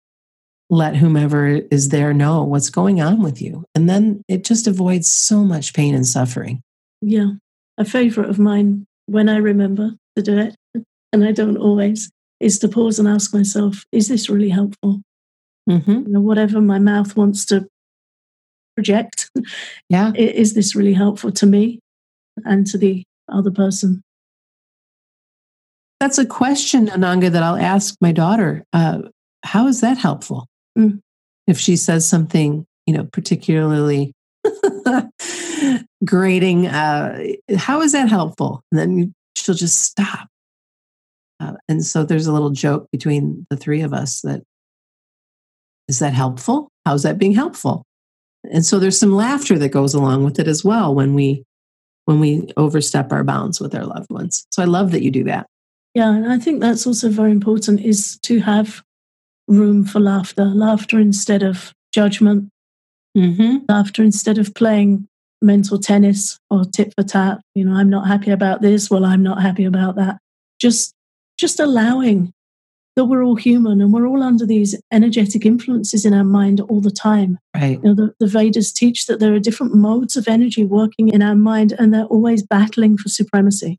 let 0.69 0.96
whomever 0.96 1.48
is 1.48 1.89
there 1.89 2.13
know 2.13 2.43
what's 2.43 2.69
going 2.69 3.00
on 3.00 3.22
with 3.22 3.41
you. 3.41 3.63
And 3.74 3.89
then 3.89 4.22
it 4.27 4.43
just 4.43 4.67
avoids 4.67 5.10
so 5.10 5.46
much 5.46 5.74
pain 5.74 5.96
and 5.96 6.05
suffering. 6.05 6.62
Yeah. 7.01 7.31
A 7.77 7.86
favorite 7.86 8.29
of 8.29 8.39
mine 8.39 8.86
when 9.07 9.29
i 9.29 9.38
remember 9.38 9.91
to 10.15 10.22
do 10.22 10.38
it 10.38 10.55
and 11.12 11.24
i 11.24 11.31
don't 11.31 11.57
always 11.57 12.10
is 12.39 12.60
to 12.60 12.67
pause 12.67 13.00
and 13.00 13.07
ask 13.07 13.34
myself 13.34 13.84
is 13.91 14.10
this 14.10 14.29
really 14.29 14.50
helpful 14.50 15.01
mm-hmm. 15.67 15.91
you 15.91 16.05
know, 16.07 16.21
whatever 16.21 16.62
my 16.62 16.79
mouth 16.79 17.15
wants 17.15 17.45
to 17.45 17.67
project 18.75 19.29
yeah 19.89 20.12
is 20.15 20.53
this 20.53 20.75
really 20.75 20.93
helpful 20.93 21.31
to 21.31 21.45
me 21.45 21.79
and 22.45 22.67
to 22.67 22.77
the 22.77 23.03
other 23.29 23.51
person 23.51 24.03
that's 26.00 26.17
a 26.17 26.25
question, 26.25 26.88
Ananga, 26.88 27.31
that 27.31 27.43
I'll 27.43 27.57
ask 27.57 27.95
my 28.01 28.12
daughter. 28.12 28.63
Uh, 28.71 29.03
how 29.43 29.67
is 29.67 29.81
that 29.81 29.97
helpful? 29.97 30.47
Mm. 30.77 31.00
If 31.47 31.59
she 31.59 31.75
says 31.75 32.07
something, 32.07 32.65
you 32.86 32.93
know, 32.93 33.05
particularly 33.05 34.13
grating, 36.05 36.67
uh, 36.67 37.24
how 37.57 37.81
is 37.81 37.93
that 37.93 38.09
helpful? 38.09 38.62
And 38.71 38.79
then 38.79 39.13
she'll 39.36 39.55
just 39.55 39.81
stop. 39.81 40.27
Uh, 41.39 41.53
and 41.67 41.83
so 41.86 42.03
there's 42.03 42.27
a 42.27 42.33
little 42.33 42.50
joke 42.51 42.88
between 42.91 43.45
the 43.50 43.57
three 43.57 43.81
of 43.81 43.93
us 43.93 44.21
that 44.21 44.43
is 45.88 46.00
that 46.00 46.13
helpful? 46.13 46.70
How's 46.86 47.03
that 47.03 47.17
being 47.17 47.34
helpful? 47.34 47.84
And 48.51 48.65
so 48.65 48.79
there's 48.79 49.00
some 49.00 49.12
laughter 49.13 49.58
that 49.60 49.70
goes 49.70 49.94
along 49.94 50.24
with 50.24 50.39
it 50.39 50.48
as 50.48 50.63
well 50.63 50.94
when 50.94 51.13
we 51.13 51.44
when 52.06 52.22
we 52.22 52.48
overstep 52.56 53.12
our 53.12 53.24
bounds 53.24 53.60
with 53.60 53.75
our 53.75 53.84
loved 53.84 54.10
ones. 54.10 54.46
So 54.50 54.62
I 54.62 54.65
love 54.65 54.91
that 54.91 55.03
you 55.03 55.12
do 55.12 55.25
that. 55.25 55.46
Yeah, 55.94 56.13
and 56.13 56.32
I 56.32 56.39
think 56.39 56.62
that's 56.62 56.88
also 56.88 57.10
very 57.10 57.32
important 57.32 57.82
is 57.82 58.17
to 58.20 58.39
have 58.39 58.82
room 59.48 59.84
for 59.84 60.00
laughter, 60.00 60.46
laughter 60.46 61.00
instead 61.00 61.44
of 61.44 61.74
judgment, 61.94 62.50
mm-hmm. 63.17 63.58
laughter 63.67 64.03
instead 64.03 64.38
of 64.38 64.53
playing 64.53 65.08
mental 65.41 65.79
tennis 65.79 66.39
or 66.50 66.63
tit 66.63 66.94
for 66.96 67.03
tat. 67.03 67.41
You 67.56 67.65
know, 67.65 67.74
I'm 67.74 67.89
not 67.89 68.08
happy 68.08 68.32
about 68.32 68.62
this. 68.62 68.89
Well, 68.89 69.06
I'm 69.06 69.24
not 69.24 69.41
happy 69.41 69.65
about 69.65 69.96
that. 69.96 70.17
Just, 70.62 70.94
just 71.38 71.60
allowing 71.60 72.32
that 72.97 73.05
we're 73.05 73.23
all 73.23 73.35
human 73.35 73.79
and 73.79 73.93
we're 73.93 74.07
all 74.07 74.23
under 74.23 74.43
these 74.43 74.75
energetic 74.91 75.45
influences 75.45 76.03
in 76.03 76.15
our 76.15 76.23
mind 76.23 76.59
all 76.61 76.81
the 76.81 76.89
time. 76.89 77.37
Right. 77.55 77.79
You 77.83 77.93
know, 77.93 77.93
the, 77.93 78.15
the 78.19 78.25
Vedas 78.25 78.73
teach 78.73 79.05
that 79.05 79.19
there 79.19 79.35
are 79.35 79.39
different 79.39 79.75
modes 79.75 80.15
of 80.15 80.27
energy 80.27 80.65
working 80.65 81.09
in 81.09 81.21
our 81.21 81.35
mind 81.35 81.75
and 81.77 81.93
they're 81.93 82.05
always 82.05 82.41
battling 82.41 82.97
for 82.97 83.07
supremacy. 83.07 83.77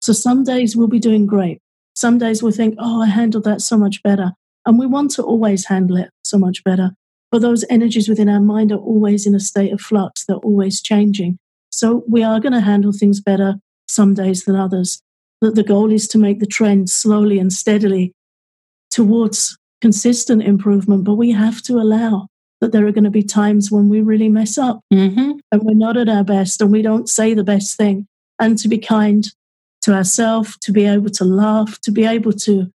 So 0.00 0.14
some 0.14 0.44
days 0.44 0.74
we'll 0.74 0.88
be 0.88 0.98
doing 0.98 1.26
great. 1.26 1.60
Some 1.94 2.16
days 2.16 2.42
we'll 2.42 2.52
think, 2.52 2.74
oh, 2.78 3.02
I 3.02 3.06
handled 3.06 3.44
that 3.44 3.60
so 3.60 3.76
much 3.76 4.02
better. 4.02 4.32
And 4.64 4.78
we 4.78 4.86
want 4.86 5.10
to 5.12 5.22
always 5.22 5.66
handle 5.66 5.98
it 5.98 6.08
so 6.22 6.38
much 6.38 6.64
better. 6.64 6.92
But 7.30 7.42
those 7.42 7.66
energies 7.68 8.08
within 8.08 8.30
our 8.30 8.40
mind 8.40 8.72
are 8.72 8.78
always 8.78 9.26
in 9.26 9.34
a 9.34 9.40
state 9.40 9.74
of 9.74 9.80
flux, 9.82 10.24
they're 10.24 10.36
always 10.38 10.80
changing. 10.80 11.36
So 11.70 12.02
we 12.08 12.22
are 12.22 12.40
going 12.40 12.54
to 12.54 12.60
handle 12.60 12.92
things 12.92 13.20
better 13.20 13.56
some 13.88 14.14
days 14.14 14.46
than 14.46 14.56
others. 14.56 15.02
But 15.42 15.54
the 15.54 15.62
goal 15.62 15.92
is 15.92 16.08
to 16.08 16.18
make 16.18 16.40
the 16.40 16.46
trend 16.46 16.88
slowly 16.88 17.38
and 17.38 17.52
steadily 17.52 18.14
towards 18.94 19.58
consistent 19.80 20.42
improvement. 20.42 21.04
But 21.04 21.16
we 21.16 21.32
have 21.32 21.60
to 21.62 21.74
allow 21.74 22.28
that 22.60 22.70
there 22.70 22.86
are 22.86 22.92
going 22.92 23.04
to 23.04 23.10
be 23.10 23.24
times 23.24 23.70
when 23.70 23.88
we 23.88 24.00
really 24.00 24.28
mess 24.28 24.56
up 24.56 24.80
mm-hmm. 24.92 25.32
and 25.52 25.62
we're 25.62 25.74
not 25.74 25.96
at 25.96 26.08
our 26.08 26.24
best 26.24 26.62
and 26.62 26.70
we 26.70 26.80
don't 26.80 27.08
say 27.08 27.34
the 27.34 27.44
best 27.44 27.76
thing. 27.76 28.06
And 28.38 28.56
to 28.58 28.68
be 28.68 28.78
kind 28.78 29.28
to 29.82 29.92
ourselves, 29.92 30.56
to 30.62 30.72
be 30.72 30.84
able 30.84 31.10
to 31.10 31.24
laugh, 31.24 31.78
to 31.80 31.90
be 31.90 32.04
able 32.06 32.32
to 32.32 32.70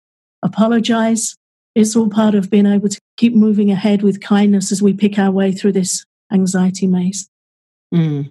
apologize. 0.43 1.35
It's 1.75 1.97
all 1.97 2.09
part 2.09 2.37
of 2.37 2.49
being 2.49 2.67
able 2.67 2.89
to 2.89 3.01
keep 3.17 3.35
moving 3.35 3.71
ahead 3.71 4.03
with 4.03 4.23
kindness 4.23 4.71
as 4.71 4.81
we 4.81 4.95
pick 4.95 5.19
our 5.19 5.33
way 5.33 5.51
through 5.51 5.73
this 5.73 6.05
anxiety 6.33 6.87
maze. 6.87 7.29
Mm. 7.93 8.31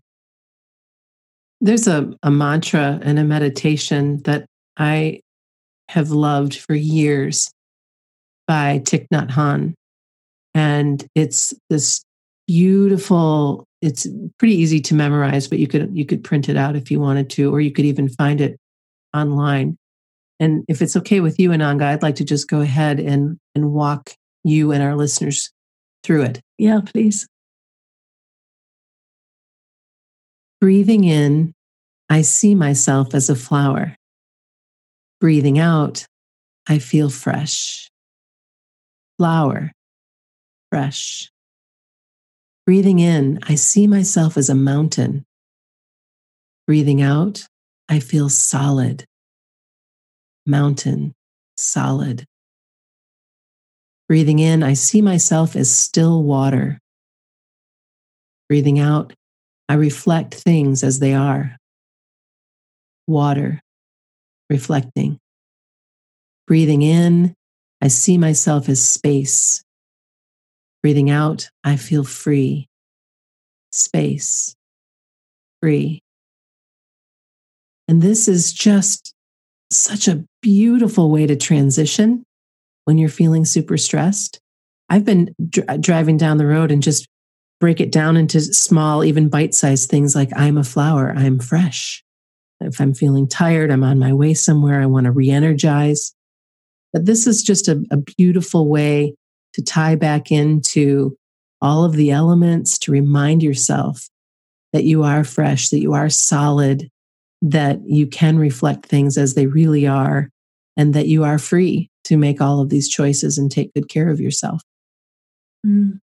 There's 1.59 1.87
a, 1.87 2.13
a 2.23 2.31
mantra 2.31 2.99
and 3.03 3.19
a 3.19 3.23
meditation 3.23 4.21
that 4.23 4.45
I 4.77 5.19
have 5.89 6.11
loved 6.11 6.55
for 6.55 6.73
years 6.73 7.51
by 8.47 8.79
Thich 8.79 9.07
Nhat 9.13 9.29
Hanh. 9.31 9.73
And 10.53 11.05
it's 11.15 11.53
this 11.69 12.03
beautiful, 12.47 13.65
it's 13.81 14.07
pretty 14.37 14.55
easy 14.55 14.79
to 14.81 14.93
memorize, 14.93 15.47
but 15.47 15.59
you 15.59 15.67
could 15.67 15.89
you 15.95 16.05
could 16.05 16.23
print 16.23 16.49
it 16.49 16.57
out 16.57 16.75
if 16.75 16.91
you 16.91 16.99
wanted 16.99 17.29
to, 17.31 17.53
or 17.53 17.59
you 17.59 17.71
could 17.71 17.85
even 17.85 18.09
find 18.09 18.41
it 18.41 18.57
online. 19.13 19.77
And 20.39 20.65
if 20.67 20.81
it's 20.81 20.95
okay 20.97 21.21
with 21.21 21.39
you, 21.39 21.51
Ananga, 21.51 21.83
I'd 21.83 22.01
like 22.01 22.15
to 22.15 22.25
just 22.25 22.49
go 22.49 22.61
ahead 22.61 22.99
and, 22.99 23.37
and 23.55 23.71
walk 23.71 24.11
you 24.43 24.71
and 24.71 24.83
our 24.83 24.95
listeners 24.95 25.51
through 26.03 26.23
it. 26.23 26.41
Yeah, 26.57 26.81
please. 26.85 27.27
Breathing 30.59 31.03
in, 31.03 31.53
I 32.09 32.21
see 32.21 32.55
myself 32.55 33.13
as 33.13 33.29
a 33.29 33.35
flower. 33.35 33.95
Breathing 35.19 35.59
out, 35.59 36.05
I 36.67 36.79
feel 36.79 37.09
fresh. 37.09 37.89
Flower, 39.17 39.71
fresh. 40.71 41.29
Breathing 42.65 42.99
in, 42.99 43.39
I 43.43 43.55
see 43.55 43.87
myself 43.87 44.37
as 44.37 44.49
a 44.49 44.55
mountain. 44.55 45.25
Breathing 46.65 47.01
out, 47.01 47.45
I 47.89 47.99
feel 47.99 48.29
solid. 48.29 49.05
Mountain, 50.45 51.13
solid. 51.57 52.25
Breathing 54.07 54.39
in, 54.39 54.63
I 54.63 54.73
see 54.73 55.01
myself 55.01 55.55
as 55.55 55.71
still 55.71 56.23
water. 56.23 56.79
Breathing 58.49 58.79
out, 58.79 59.13
I 59.69 59.75
reflect 59.75 60.33
things 60.33 60.83
as 60.83 60.99
they 60.99 61.13
are. 61.13 61.57
Water, 63.07 63.59
reflecting. 64.49 65.19
Breathing 66.47 66.81
in, 66.81 67.33
I 67.83 67.89
see 67.89 68.17
myself 68.17 68.69
as 68.69 68.81
space. 68.81 69.61
Breathing 70.81 71.09
out, 71.09 71.49
I 71.65 71.75
feel 71.75 72.05
free. 72.05 72.69
Space, 73.73 74.55
free. 75.61 76.01
And 77.89 78.01
this 78.01 78.29
is 78.29 78.53
just 78.53 79.13
such 79.69 80.07
a 80.07 80.23
beautiful 80.41 81.11
way 81.11 81.27
to 81.27 81.35
transition 81.35 82.23
when 82.85 82.97
you're 82.97 83.09
feeling 83.09 83.43
super 83.43 83.75
stressed. 83.75 84.39
I've 84.87 85.03
been 85.03 85.35
dr- 85.49 85.67
uh, 85.67 85.75
driving 85.75 86.15
down 86.15 86.37
the 86.37 86.47
road 86.47 86.71
and 86.71 86.81
just 86.81 87.05
break 87.59 87.81
it 87.81 87.91
down 87.91 88.15
into 88.15 88.39
small, 88.39 89.03
even 89.03 89.27
bite 89.27 89.53
sized 89.53 89.89
things 89.89 90.15
like 90.15 90.29
I'm 90.37 90.57
a 90.57 90.63
flower, 90.63 91.13
I'm 91.17 91.37
fresh. 91.37 92.01
If 92.61 92.79
I'm 92.79 92.93
feeling 92.93 93.27
tired, 93.27 93.71
I'm 93.71 93.83
on 93.83 93.99
my 93.99 94.13
way 94.13 94.35
somewhere, 94.35 94.81
I 94.81 94.85
want 94.85 95.03
to 95.03 95.11
re 95.11 95.29
energize. 95.29 96.15
But 96.93 97.05
this 97.05 97.27
is 97.27 97.41
just 97.41 97.67
a, 97.67 97.83
a 97.91 97.97
beautiful 97.97 98.69
way 98.69 99.15
to 99.53 99.61
tie 99.61 99.95
back 99.95 100.31
into 100.31 101.17
all 101.61 101.83
of 101.83 101.93
the 101.93 102.11
elements 102.11 102.77
to 102.77 102.91
remind 102.91 103.41
yourself 103.41 104.07
that 104.73 104.83
you 104.83 105.03
are 105.03 105.23
fresh, 105.23 105.69
that 105.69 105.79
you 105.79 105.93
are 105.93 106.09
solid, 106.09 106.89
that 107.41 107.79
you 107.85 108.07
can 108.07 108.37
reflect 108.37 108.85
things 108.85 109.17
as 109.17 109.33
they 109.33 109.47
really 109.47 109.87
are, 109.87 110.29
and 110.77 110.93
that 110.93 111.07
you 111.07 111.23
are 111.23 111.37
free 111.37 111.89
to 112.05 112.17
make 112.17 112.41
all 112.41 112.59
of 112.59 112.69
these 112.69 112.89
choices 112.89 113.37
and 113.37 113.51
take 113.51 113.73
good 113.73 113.89
care 113.89 114.09
of 114.09 114.19
yourself. 114.19 114.61
Mm. 115.65 115.99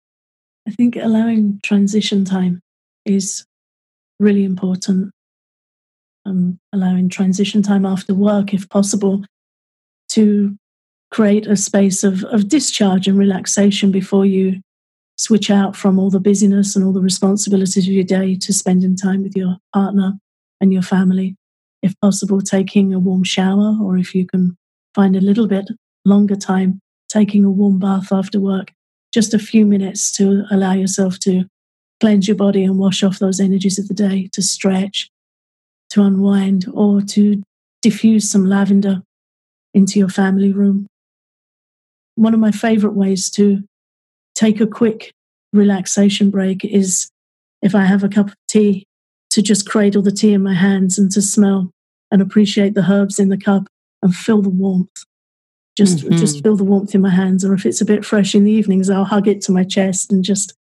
I 0.68 0.72
think 0.72 0.96
allowing 0.96 1.60
transition 1.64 2.26
time 2.26 2.60
is 3.06 3.46
really 4.20 4.44
important. 4.44 5.12
Um, 6.26 6.60
allowing 6.74 7.08
transition 7.08 7.62
time 7.62 7.86
after 7.86 8.14
work, 8.14 8.54
if 8.54 8.68
possible, 8.68 9.24
to 10.10 10.58
create 11.12 11.48
a 11.48 11.56
space 11.56 12.04
of, 12.04 12.24
of 12.26 12.48
discharge 12.50 13.08
and 13.08 13.18
relaxation 13.18 13.92
before 13.92 14.26
you 14.26 14.62
switch 15.18 15.50
out 15.50 15.76
from 15.76 15.98
all 15.98 16.10
the 16.10 16.20
busyness 16.20 16.76
and 16.76 16.86
all 16.86 16.94
the 16.94 17.02
responsibilities 17.02 17.88
of 17.88 17.94
your 17.94 18.04
day 18.04 18.36
to 18.36 18.54
spending 18.54 18.96
time 18.96 19.24
with 19.24 19.36
your 19.36 19.58
partner 19.74 20.14
and 20.62 20.72
your 20.72 20.82
family. 20.82 21.36
If 21.82 22.00
possible, 22.02 22.42
taking 22.42 22.94
a 22.94 23.00
warm 23.00 23.24
shower, 23.24 23.78
or 23.82 23.98
if 23.98 24.14
you 24.14 24.26
can 24.26 24.58
find 24.94 25.16
a 25.16 25.22
little 25.22 25.48
bit 25.48 25.70
longer 26.06 26.36
time, 26.36 26.80
taking 27.10 27.46
a 27.46 27.52
warm 27.52 27.80
bath 27.80 28.12
after 28.12 28.40
work, 28.40 28.72
just 29.14 29.34
a 29.34 29.40
few 29.40 29.66
minutes 29.66 30.12
to 30.14 30.44
allow 30.52 30.74
yourself 30.74 31.20
to 31.20 31.46
cleanse 32.00 32.28
your 32.28 32.38
body 32.38 32.64
and 32.64 32.78
wash 32.78 33.04
off 33.04 33.20
those 33.20 33.40
energies 33.40 33.80
of 33.80 33.88
the 33.88 33.94
day, 33.94 34.30
to 34.34 34.42
stretch, 34.42 35.10
to 35.90 36.04
unwind, 36.04 36.66
or 36.74 37.02
to 37.02 37.42
diffuse 37.82 38.30
some 38.30 38.46
lavender 38.46 39.02
into 39.74 40.00
your 40.00 40.10
family 40.10 40.52
room. 40.52 40.88
One 42.18 42.34
of 42.34 42.40
my 42.40 42.52
favorite 42.52 42.94
ways 42.94 43.30
to 43.32 43.64
take 44.36 44.60
a 44.60 44.68
quick 44.68 45.14
relaxation 45.54 46.30
break 46.30 46.66
is 46.66 47.10
if 47.62 47.74
I 47.74 47.86
have 47.86 48.04
a 48.04 48.10
cup 48.10 48.28
of 48.28 48.36
tea, 48.48 48.86
to 49.30 49.42
just 49.42 49.70
cradle 49.70 50.02
the 50.02 50.12
tea 50.12 50.34
in 50.34 50.42
my 50.42 50.54
hands 50.54 50.98
and 50.98 51.12
to 51.12 51.22
smell 51.22 51.70
and 52.12 52.22
appreciate 52.22 52.74
the 52.74 52.92
herbs 52.92 53.20
in 53.20 53.30
the 53.30 53.38
cup 53.38 53.68
and 54.02 54.16
feel 54.16 54.42
the 54.42 54.50
warmth. 54.50 55.04
Just, 55.78 56.00
mm-hmm. 56.00 56.16
just 56.16 56.42
feel 56.42 56.56
the 56.56 56.64
warmth 56.64 56.96
in 56.96 57.02
my 57.02 57.12
hands. 57.12 57.46
Or 57.46 57.54
if 57.54 57.66
it's 57.66 57.82
a 57.82 57.86
bit 57.86 58.04
fresh 58.04 58.34
in 58.34 58.46
the 58.46 58.52
evenings, 58.52 58.90
I'll 58.90 59.06
hug 59.06 59.28
it 59.28 59.42
to 59.42 59.52
my 59.52 59.64
chest 59.64 60.12
and 60.12 60.24
just 60.24 60.56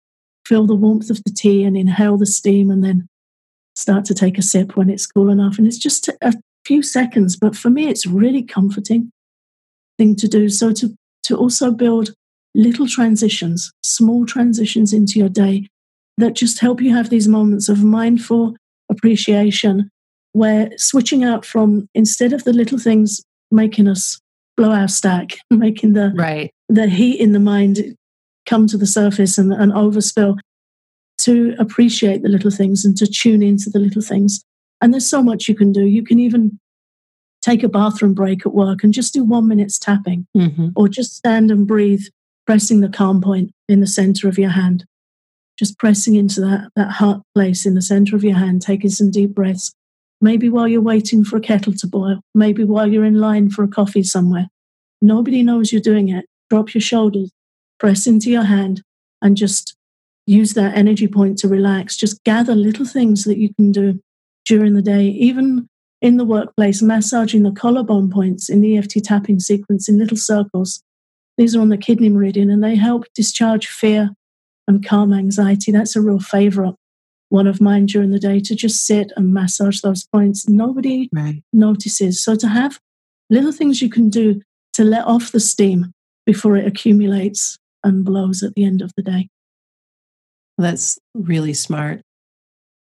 feel 0.46 0.66
the 0.66 0.74
warmth 0.74 1.10
of 1.10 1.22
the 1.24 1.32
tea 1.32 1.64
and 1.64 1.76
inhale 1.76 2.16
the 2.16 2.24
steam 2.24 2.70
and 2.70 2.82
then 2.82 3.08
start 3.74 4.06
to 4.06 4.14
take 4.14 4.38
a 4.38 4.42
sip 4.42 4.76
when 4.76 4.88
it's 4.88 5.06
cool 5.06 5.28
enough. 5.28 5.58
And 5.58 5.66
it's 5.66 5.78
just 5.78 6.08
a 6.22 6.32
few 6.64 6.82
seconds, 6.82 7.36
but 7.36 7.54
for 7.54 7.68
me, 7.68 7.88
it's 7.88 8.06
really 8.06 8.42
comforting 8.42 9.10
thing 9.98 10.16
to 10.16 10.28
do. 10.28 10.48
So 10.48 10.72
to, 10.72 10.94
to 11.24 11.36
also 11.36 11.70
build 11.70 12.14
little 12.54 12.86
transitions, 12.86 13.72
small 13.82 14.26
transitions 14.26 14.92
into 14.92 15.18
your 15.18 15.28
day 15.28 15.68
that 16.18 16.34
just 16.34 16.60
help 16.60 16.80
you 16.80 16.94
have 16.94 17.10
these 17.10 17.28
moments 17.28 17.68
of 17.68 17.82
mindful 17.82 18.54
appreciation 18.90 19.88
where 20.32 20.70
switching 20.76 21.24
out 21.24 21.44
from 21.44 21.88
instead 21.94 22.32
of 22.32 22.44
the 22.44 22.52
little 22.52 22.78
things 22.78 23.20
making 23.50 23.88
us 23.88 24.18
blow 24.56 24.70
our 24.70 24.88
stack, 24.88 25.36
making 25.50 25.92
the 25.92 26.12
right 26.14 26.50
the 26.68 26.88
heat 26.88 27.20
in 27.20 27.32
the 27.32 27.40
mind 27.40 27.96
come 28.46 28.66
to 28.66 28.78
the 28.78 28.86
surface 28.86 29.38
and, 29.38 29.52
and 29.52 29.72
overspill, 29.72 30.38
to 31.18 31.54
appreciate 31.58 32.22
the 32.22 32.28
little 32.28 32.50
things 32.50 32.84
and 32.84 32.96
to 32.96 33.06
tune 33.06 33.42
into 33.42 33.70
the 33.70 33.78
little 33.78 34.02
things. 34.02 34.42
And 34.80 34.92
there's 34.92 35.08
so 35.08 35.22
much 35.22 35.48
you 35.48 35.54
can 35.54 35.70
do. 35.70 35.84
You 35.84 36.02
can 36.02 36.18
even 36.18 36.58
take 37.42 37.62
a 37.62 37.68
bathroom 37.68 38.14
break 38.14 38.46
at 38.46 38.54
work 38.54 38.82
and 38.82 38.94
just 38.94 39.12
do 39.12 39.24
one 39.24 39.48
minute's 39.48 39.78
tapping, 39.78 40.26
mm-hmm. 40.36 40.68
or 40.76 40.88
just 40.88 41.14
stand 41.14 41.50
and 41.50 41.66
breathe, 41.66 42.04
pressing 42.46 42.80
the 42.80 42.88
calm 42.88 43.20
point 43.20 43.50
in 43.68 43.80
the 43.80 43.86
center 43.86 44.28
of 44.28 44.38
your 44.38 44.50
hand. 44.50 44.84
Just 45.58 45.78
pressing 45.78 46.14
into 46.14 46.40
that, 46.40 46.70
that 46.76 46.92
heart 46.92 47.22
place 47.34 47.66
in 47.66 47.74
the 47.74 47.82
center 47.82 48.16
of 48.16 48.24
your 48.24 48.36
hand, 48.36 48.62
taking 48.62 48.90
some 48.90 49.10
deep 49.10 49.34
breaths. 49.34 49.72
Maybe 50.20 50.48
while 50.48 50.68
you're 50.68 50.80
waiting 50.80 51.24
for 51.24 51.36
a 51.36 51.40
kettle 51.40 51.74
to 51.74 51.86
boil, 51.86 52.20
maybe 52.34 52.64
while 52.64 52.90
you're 52.90 53.04
in 53.04 53.20
line 53.20 53.50
for 53.50 53.64
a 53.64 53.68
coffee 53.68 54.04
somewhere. 54.04 54.46
Nobody 55.02 55.42
knows 55.42 55.72
you're 55.72 55.82
doing 55.82 56.08
it. 56.08 56.26
Drop 56.48 56.74
your 56.74 56.80
shoulders, 56.80 57.30
press 57.80 58.06
into 58.06 58.30
your 58.30 58.44
hand, 58.44 58.82
and 59.20 59.36
just 59.36 59.74
use 60.26 60.54
that 60.54 60.76
energy 60.76 61.08
point 61.08 61.38
to 61.38 61.48
relax. 61.48 61.96
Just 61.96 62.22
gather 62.24 62.54
little 62.54 62.86
things 62.86 63.24
that 63.24 63.38
you 63.38 63.52
can 63.54 63.72
do 63.72 64.00
during 64.46 64.74
the 64.74 64.82
day, 64.82 65.06
even 65.06 65.68
in 66.02 66.16
the 66.16 66.24
workplace, 66.24 66.82
massaging 66.82 67.44
the 67.44 67.52
collarbone 67.52 68.10
points 68.10 68.50
in 68.50 68.60
the 68.60 68.76
EFT 68.76 69.04
tapping 69.04 69.38
sequence 69.38 69.88
in 69.88 69.98
little 69.98 70.16
circles. 70.16 70.82
These 71.38 71.56
are 71.56 71.60
on 71.60 71.68
the 71.68 71.78
kidney 71.78 72.10
meridian 72.10 72.50
and 72.50 72.62
they 72.62 72.74
help 72.74 73.04
discharge 73.14 73.68
fear 73.68 74.10
and 74.66 74.86
calm 74.86 75.12
anxiety. 75.12 75.70
That's 75.72 75.96
a 75.96 76.02
real 76.02 76.18
favorite 76.18 76.74
one 77.28 77.46
of 77.46 77.62
mine 77.62 77.86
during 77.86 78.10
the 78.10 78.18
day 78.18 78.40
to 78.40 78.54
just 78.54 78.84
sit 78.84 79.10
and 79.16 79.32
massage 79.32 79.80
those 79.80 80.04
points. 80.04 80.46
Nobody 80.48 81.08
right. 81.14 81.42
notices. 81.50 82.22
So 82.22 82.34
to 82.36 82.46
have 82.46 82.78
little 83.30 83.52
things 83.52 83.80
you 83.80 83.88
can 83.88 84.10
do 84.10 84.42
to 84.74 84.84
let 84.84 85.06
off 85.06 85.32
the 85.32 85.40
steam 85.40 85.92
before 86.26 86.56
it 86.56 86.66
accumulates 86.66 87.56
and 87.82 88.04
blows 88.04 88.42
at 88.42 88.54
the 88.54 88.64
end 88.64 88.82
of 88.82 88.92
the 88.96 89.02
day. 89.02 89.28
That's 90.58 90.98
really 91.14 91.54
smart. 91.54 92.02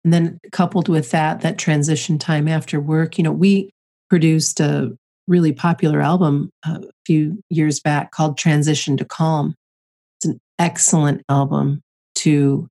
And 0.03 0.13
then 0.13 0.39
coupled 0.51 0.87
with 0.87 1.11
that, 1.11 1.41
that 1.41 1.57
transition 1.57 2.17
time 2.17 2.47
after 2.47 2.79
work, 2.79 3.17
you 3.17 3.23
know, 3.23 3.31
we 3.31 3.71
produced 4.09 4.59
a 4.59 4.97
really 5.27 5.51
popular 5.51 6.01
album 6.01 6.49
a 6.65 6.81
few 7.05 7.39
years 7.49 7.79
back 7.79 8.11
called 8.11 8.37
Transition 8.37 8.97
to 8.97 9.05
Calm. 9.05 9.55
It's 10.17 10.25
an 10.25 10.39
excellent 10.57 11.21
album 11.29 11.81
to 12.15 12.67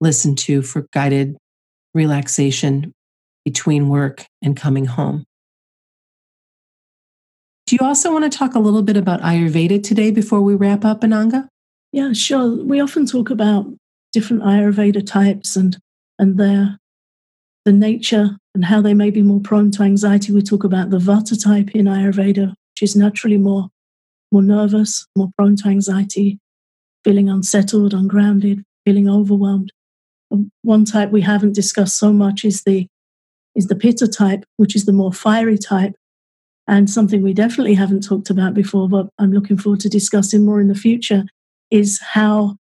listen 0.00 0.34
to 0.34 0.62
for 0.62 0.86
guided 0.92 1.36
relaxation 1.94 2.92
between 3.44 3.88
work 3.88 4.24
and 4.42 4.56
coming 4.56 4.86
home. 4.86 5.24
Do 7.66 7.76
you 7.80 7.86
also 7.86 8.12
want 8.12 8.30
to 8.30 8.36
talk 8.36 8.54
a 8.54 8.58
little 8.58 8.82
bit 8.82 8.96
about 8.96 9.20
Ayurveda 9.20 9.82
today 9.82 10.10
before 10.10 10.40
we 10.40 10.54
wrap 10.54 10.84
up, 10.84 11.02
Ananga? 11.02 11.46
Yeah, 11.92 12.12
sure. 12.12 12.64
We 12.64 12.80
often 12.80 13.06
talk 13.06 13.30
about 13.30 13.66
different 14.12 14.42
Ayurveda 14.42 15.06
types 15.06 15.56
and 15.56 15.78
and 16.20 16.38
their 16.38 16.78
the 17.64 17.72
nature 17.72 18.36
and 18.54 18.64
how 18.64 18.80
they 18.80 18.94
may 18.94 19.10
be 19.10 19.22
more 19.22 19.40
prone 19.40 19.70
to 19.72 19.82
anxiety. 19.82 20.32
We 20.32 20.42
talk 20.42 20.64
about 20.64 20.90
the 20.90 20.98
Vata 20.98 21.42
type 21.42 21.70
in 21.74 21.86
Ayurveda, 21.86 22.48
which 22.48 22.82
is 22.82 22.94
naturally 22.94 23.38
more 23.38 23.68
more 24.32 24.42
nervous, 24.42 25.06
more 25.16 25.30
prone 25.36 25.56
to 25.56 25.68
anxiety, 25.68 26.38
feeling 27.04 27.28
unsettled, 27.28 27.92
ungrounded, 27.92 28.62
feeling 28.84 29.08
overwhelmed. 29.08 29.72
Um, 30.30 30.50
one 30.62 30.84
type 30.84 31.10
we 31.10 31.22
haven't 31.22 31.54
discussed 31.54 31.98
so 31.98 32.12
much 32.12 32.44
is 32.44 32.62
the 32.62 32.86
is 33.56 33.66
the 33.66 33.74
Pitta 33.74 34.06
type, 34.06 34.44
which 34.58 34.76
is 34.76 34.84
the 34.84 34.92
more 34.92 35.12
fiery 35.12 35.58
type, 35.58 35.94
and 36.68 36.88
something 36.88 37.22
we 37.22 37.34
definitely 37.34 37.74
haven't 37.74 38.04
talked 38.04 38.30
about 38.30 38.54
before, 38.54 38.88
but 38.88 39.08
I'm 39.18 39.32
looking 39.32 39.58
forward 39.58 39.80
to 39.80 39.88
discussing 39.88 40.44
more 40.44 40.60
in 40.60 40.68
the 40.68 40.74
future, 40.74 41.24
is 41.70 42.00
how 42.00 42.56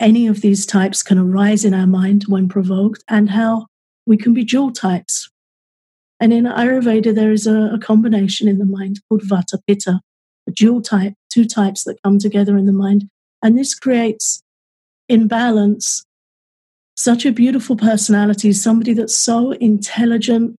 any 0.00 0.26
of 0.26 0.40
these 0.40 0.64
types 0.66 1.02
can 1.02 1.18
arise 1.18 1.64
in 1.64 1.74
our 1.74 1.86
mind 1.86 2.24
when 2.28 2.48
provoked 2.48 3.02
and 3.08 3.30
how 3.30 3.66
we 4.06 4.16
can 4.16 4.32
be 4.32 4.44
dual 4.44 4.72
types. 4.72 5.28
And 6.20 6.32
in 6.32 6.44
Ayurveda, 6.44 7.14
there 7.14 7.32
is 7.32 7.46
a, 7.46 7.70
a 7.74 7.78
combination 7.78 8.48
in 8.48 8.58
the 8.58 8.64
mind 8.64 9.00
called 9.08 9.22
Vata 9.22 9.58
Pitta, 9.66 10.00
a 10.48 10.50
dual 10.50 10.82
type, 10.82 11.14
two 11.30 11.44
types 11.44 11.84
that 11.84 12.02
come 12.02 12.18
together 12.18 12.56
in 12.56 12.66
the 12.66 12.72
mind. 12.72 13.08
And 13.42 13.56
this 13.56 13.74
creates, 13.74 14.42
in 15.08 15.28
balance, 15.28 16.04
such 16.96 17.24
a 17.24 17.32
beautiful 17.32 17.76
personality, 17.76 18.52
somebody 18.52 18.92
that's 18.92 19.14
so 19.14 19.52
intelligent, 19.52 20.56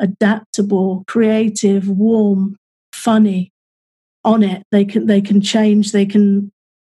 adaptable, 0.00 1.04
creative, 1.06 1.88
warm, 1.88 2.56
funny, 2.94 3.50
on 4.24 4.42
it. 4.42 4.62
They 4.70 4.84
can 4.84 5.06
they 5.06 5.20
can 5.20 5.40
change, 5.40 5.92
they 5.92 6.06
can 6.06 6.50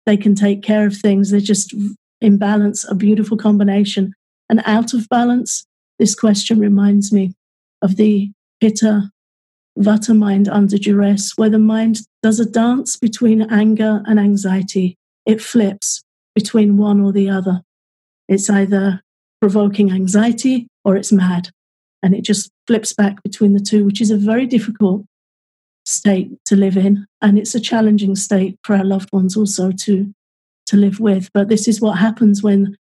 they 0.06 0.16
can 0.16 0.34
take 0.34 0.62
care 0.62 0.86
of 0.86 0.96
things. 0.96 1.30
They're 1.30 1.40
just 1.40 1.74
in 2.20 2.38
balance, 2.38 2.84
a 2.88 2.94
beautiful 2.94 3.36
combination. 3.36 4.12
And 4.48 4.62
out 4.66 4.94
of 4.94 5.08
balance, 5.08 5.64
this 5.98 6.14
question 6.14 6.58
reminds 6.58 7.12
me 7.12 7.32
of 7.82 7.96
the 7.96 8.30
Pitta 8.60 9.10
Vata 9.78 10.16
mind 10.16 10.48
under 10.48 10.78
duress, 10.78 11.32
where 11.36 11.50
the 11.50 11.58
mind 11.58 12.00
does 12.22 12.38
a 12.38 12.48
dance 12.48 12.96
between 12.96 13.42
anger 13.50 14.02
and 14.06 14.20
anxiety. 14.20 14.96
It 15.26 15.42
flips 15.42 16.02
between 16.34 16.76
one 16.76 17.00
or 17.00 17.12
the 17.12 17.28
other. 17.28 17.62
It's 18.28 18.48
either 18.48 19.00
provoking 19.40 19.90
anxiety 19.90 20.68
or 20.84 20.96
it's 20.96 21.12
mad. 21.12 21.50
And 22.02 22.14
it 22.14 22.22
just 22.22 22.50
flips 22.66 22.92
back 22.92 23.22
between 23.22 23.54
the 23.54 23.60
two, 23.60 23.84
which 23.84 24.00
is 24.00 24.10
a 24.10 24.16
very 24.16 24.46
difficult 24.46 25.04
state 25.84 26.30
to 26.46 26.56
live 26.56 26.76
in. 26.76 27.06
And 27.20 27.38
it's 27.38 27.54
a 27.54 27.60
challenging 27.60 28.16
state 28.16 28.58
for 28.64 28.76
our 28.76 28.84
loved 28.84 29.10
ones 29.12 29.36
also 29.36 29.70
to, 29.70 30.12
to 30.66 30.76
live 30.76 31.00
with. 31.00 31.30
But 31.32 31.48
this 31.48 31.68
is 31.68 31.80
what 31.80 31.98
happens 31.98 32.42
when 32.42 32.76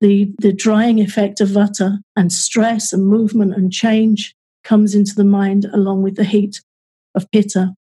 the, 0.00 0.32
the 0.40 0.52
drying 0.52 1.00
effect 1.00 1.40
of 1.40 1.48
vata 1.48 1.98
and 2.16 2.32
stress 2.32 2.92
and 2.92 3.06
movement 3.06 3.54
and 3.54 3.72
change 3.72 4.34
comes 4.64 4.94
into 4.94 5.14
the 5.14 5.24
mind 5.24 5.64
along 5.72 6.02
with 6.02 6.16
the 6.16 6.24
heat 6.24 6.60
of 7.14 7.30
pitta. 7.30 7.74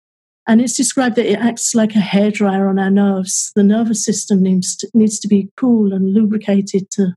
And 0.47 0.61
it's 0.61 0.77
described 0.77 1.15
that 1.15 1.29
it 1.29 1.39
acts 1.39 1.73
like 1.73 1.95
a 1.95 1.99
hairdryer 1.99 2.69
on 2.69 2.77
our 2.77 2.91
nerves. 2.91 3.51
The 3.55 3.63
nervous 3.63 4.05
system 4.05 4.43
needs 4.43 4.75
to, 4.77 4.89
needs 4.93 5.19
to 5.19 5.27
be 5.27 5.49
cool 5.57 5.91
and 5.91 6.13
lubricated 6.13 6.91
to, 6.91 7.15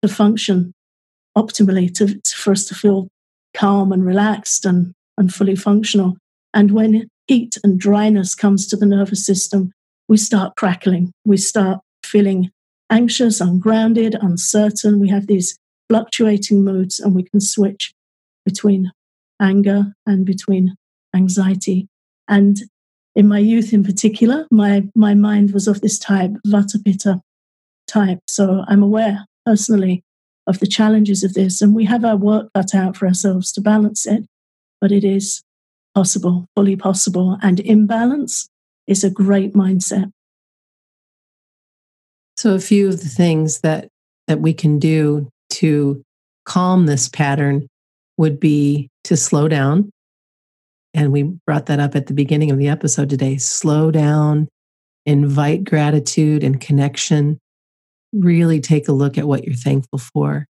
to 0.00 0.08
function 0.08 0.72
optimally 1.36 1.92
to, 1.94 2.18
to, 2.18 2.36
for 2.36 2.52
us 2.52 2.64
to 2.66 2.74
feel 2.74 3.08
calm 3.54 3.92
and 3.92 4.04
relaxed 4.04 4.64
and, 4.64 4.92
and 5.18 5.32
fully 5.32 5.56
functional. 5.56 6.16
And 6.54 6.72
when 6.72 7.08
heat 7.26 7.56
and 7.64 7.78
dryness 7.78 8.34
comes 8.34 8.66
to 8.68 8.76
the 8.76 8.86
nervous 8.86 9.24
system, 9.24 9.72
we 10.08 10.16
start 10.16 10.56
crackling. 10.56 11.12
We 11.24 11.36
start 11.36 11.80
feeling 12.04 12.50
anxious, 12.90 13.40
ungrounded, 13.40 14.16
uncertain. 14.20 15.00
We 15.00 15.08
have 15.08 15.26
these 15.26 15.56
fluctuating 15.88 16.64
moods 16.64 17.00
and 17.00 17.14
we 17.14 17.22
can 17.24 17.40
switch 17.40 17.92
between 18.44 18.90
anger 19.40 19.94
and 20.06 20.26
between 20.26 20.74
anxiety. 21.14 21.88
And 22.28 22.58
in 23.14 23.28
my 23.28 23.38
youth 23.38 23.72
in 23.72 23.84
particular, 23.84 24.46
my, 24.50 24.84
my 24.94 25.14
mind 25.14 25.52
was 25.52 25.68
of 25.68 25.80
this 25.80 25.98
type, 25.98 26.32
Vata 26.46 26.82
Pitta 26.84 27.20
type. 27.86 28.20
So 28.26 28.64
I'm 28.68 28.82
aware 28.82 29.26
personally 29.44 30.02
of 30.46 30.60
the 30.60 30.66
challenges 30.66 31.22
of 31.22 31.34
this. 31.34 31.60
And 31.60 31.74
we 31.74 31.84
have 31.84 32.04
our 32.04 32.16
work 32.16 32.48
cut 32.54 32.74
out 32.74 32.96
for 32.96 33.06
ourselves 33.06 33.52
to 33.52 33.60
balance 33.60 34.06
it. 34.06 34.24
But 34.80 34.92
it 34.92 35.04
is 35.04 35.42
possible, 35.94 36.46
fully 36.56 36.76
possible. 36.76 37.38
And 37.42 37.60
imbalance 37.60 38.48
is 38.86 39.04
a 39.04 39.10
great 39.10 39.54
mindset. 39.54 40.10
So 42.36 42.54
a 42.54 42.60
few 42.60 42.88
of 42.88 43.00
the 43.00 43.08
things 43.08 43.60
that 43.60 43.88
that 44.26 44.40
we 44.40 44.54
can 44.54 44.78
do 44.78 45.28
to 45.50 46.02
calm 46.44 46.86
this 46.86 47.08
pattern 47.08 47.66
would 48.16 48.40
be 48.40 48.88
to 49.04 49.16
slow 49.16 49.48
down. 49.48 49.90
And 50.94 51.12
we 51.12 51.22
brought 51.46 51.66
that 51.66 51.80
up 51.80 51.96
at 51.96 52.06
the 52.06 52.14
beginning 52.14 52.50
of 52.50 52.58
the 52.58 52.68
episode 52.68 53.10
today. 53.10 53.36
Slow 53.36 53.90
down, 53.90 54.48
invite 55.06 55.64
gratitude 55.64 56.44
and 56.44 56.60
connection. 56.60 57.38
Really 58.12 58.60
take 58.60 58.88
a 58.88 58.92
look 58.92 59.18
at 59.18 59.26
what 59.26 59.44
you're 59.44 59.54
thankful 59.54 59.98
for. 59.98 60.46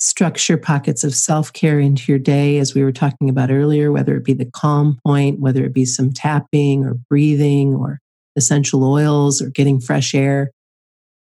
Structure 0.00 0.58
pockets 0.58 1.04
of 1.04 1.14
self 1.14 1.52
care 1.52 1.78
into 1.78 2.10
your 2.10 2.18
day, 2.18 2.58
as 2.58 2.74
we 2.74 2.82
were 2.82 2.92
talking 2.92 3.28
about 3.30 3.50
earlier, 3.50 3.92
whether 3.92 4.16
it 4.16 4.24
be 4.24 4.34
the 4.34 4.50
calm 4.50 4.98
point, 5.06 5.40
whether 5.40 5.64
it 5.64 5.72
be 5.72 5.84
some 5.84 6.12
tapping 6.12 6.84
or 6.84 6.94
breathing 7.08 7.74
or 7.74 8.00
essential 8.36 8.84
oils 8.84 9.40
or 9.40 9.50
getting 9.50 9.80
fresh 9.80 10.14
air. 10.14 10.50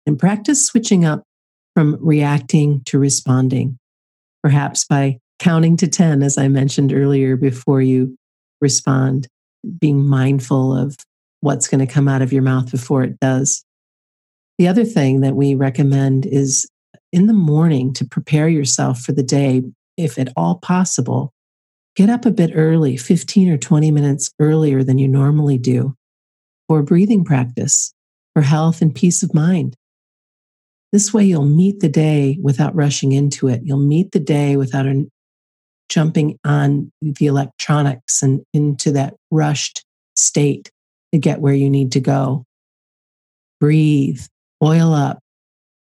And 0.06 0.18
practice 0.18 0.64
switching 0.64 1.04
up 1.04 1.24
from 1.74 1.98
reacting 2.00 2.82
to 2.86 2.98
responding, 2.98 3.78
perhaps 4.42 4.84
by 4.84 5.18
counting 5.38 5.76
to 5.78 5.88
10, 5.88 6.22
as 6.22 6.38
I 6.38 6.48
mentioned 6.48 6.92
earlier, 6.92 7.36
before 7.36 7.82
you 7.82 8.16
respond, 8.60 9.26
being 9.78 10.06
mindful 10.06 10.76
of 10.76 10.96
what's 11.40 11.68
going 11.68 11.84
to 11.84 11.92
come 11.92 12.08
out 12.08 12.22
of 12.22 12.32
your 12.32 12.42
mouth 12.42 12.70
before 12.70 13.02
it 13.02 13.18
does. 13.20 13.64
The 14.58 14.68
other 14.68 14.84
thing 14.84 15.22
that 15.22 15.34
we 15.34 15.54
recommend 15.54 16.26
is 16.26 16.68
in 17.12 17.26
the 17.26 17.32
morning 17.32 17.92
to 17.94 18.04
prepare 18.04 18.48
yourself 18.48 19.00
for 19.00 19.12
the 19.12 19.22
day, 19.22 19.62
if 19.96 20.18
at 20.18 20.32
all 20.36 20.56
possible, 20.56 21.32
get 21.96 22.08
up 22.08 22.24
a 22.24 22.30
bit 22.30 22.52
early, 22.54 22.96
15 22.96 23.50
or 23.50 23.58
20 23.58 23.90
minutes 23.90 24.30
earlier 24.38 24.82
than 24.82 24.98
you 24.98 25.08
normally 25.08 25.58
do, 25.58 25.94
for 26.68 26.82
breathing 26.82 27.24
practice, 27.24 27.92
for 28.34 28.42
health 28.42 28.80
and 28.80 28.94
peace 28.94 29.22
of 29.22 29.34
mind. 29.34 29.76
This 30.92 31.12
way, 31.12 31.24
you'll 31.24 31.44
meet 31.44 31.80
the 31.80 31.88
day 31.88 32.38
without 32.42 32.74
rushing 32.74 33.12
into 33.12 33.48
it. 33.48 33.60
You'll 33.64 33.78
meet 33.78 34.12
the 34.12 34.20
day 34.20 34.56
without 34.56 34.86
a, 34.86 35.06
jumping 35.88 36.38
on 36.44 36.90
the 37.02 37.26
electronics 37.26 38.22
and 38.22 38.42
into 38.52 38.92
that 38.92 39.14
rushed 39.30 39.84
state 40.14 40.70
to 41.12 41.18
get 41.18 41.40
where 41.40 41.54
you 41.54 41.68
need 41.68 41.92
to 41.92 42.00
go. 42.00 42.44
Breathe, 43.60 44.22
oil 44.62 44.94
up, 44.94 45.18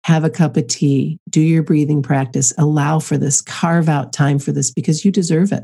have 0.03 0.23
a 0.23 0.29
cup 0.29 0.57
of 0.57 0.67
tea, 0.67 1.17
do 1.29 1.41
your 1.41 1.63
breathing 1.63 2.01
practice, 2.01 2.53
allow 2.57 2.99
for 2.99 3.17
this, 3.17 3.41
carve 3.41 3.87
out 3.87 4.13
time 4.13 4.39
for 4.39 4.51
this 4.51 4.71
because 4.71 5.05
you 5.05 5.11
deserve 5.11 5.51
it. 5.51 5.63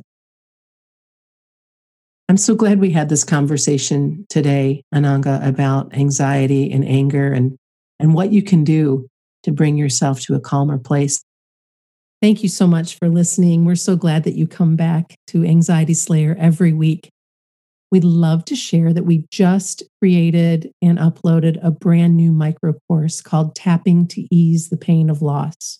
I'm 2.29 2.37
so 2.37 2.55
glad 2.55 2.79
we 2.79 2.91
had 2.91 3.09
this 3.09 3.23
conversation 3.23 4.25
today, 4.29 4.83
Ananga, 4.93 5.45
about 5.45 5.93
anxiety 5.95 6.71
and 6.71 6.85
anger 6.85 7.33
and, 7.33 7.57
and 7.99 8.13
what 8.13 8.31
you 8.31 8.43
can 8.43 8.63
do 8.63 9.07
to 9.43 9.51
bring 9.51 9.77
yourself 9.77 10.21
to 10.21 10.35
a 10.35 10.39
calmer 10.39 10.77
place. 10.77 11.23
Thank 12.21 12.43
you 12.43 12.49
so 12.49 12.67
much 12.67 12.97
for 12.97 13.09
listening. 13.09 13.65
We're 13.65 13.75
so 13.75 13.95
glad 13.95 14.25
that 14.25 14.35
you 14.35 14.45
come 14.45 14.75
back 14.75 15.15
to 15.27 15.43
Anxiety 15.43 15.93
Slayer 15.93 16.35
every 16.37 16.73
week. 16.73 17.09
We'd 17.91 18.03
love 18.03 18.45
to 18.45 18.55
share 18.55 18.93
that 18.93 19.05
we 19.05 19.25
just 19.31 19.81
created 19.99 20.71
and 20.81 20.97
uploaded 20.99 21.57
a 21.63 21.71
brand 21.71 22.15
new 22.15 22.31
micro 22.31 22.75
course 22.87 23.19
called 23.19 23.55
Tapping 23.55 24.07
to 24.09 24.27
Ease 24.33 24.69
the 24.69 24.77
Pain 24.77 25.09
of 25.09 25.23
Loss. 25.23 25.79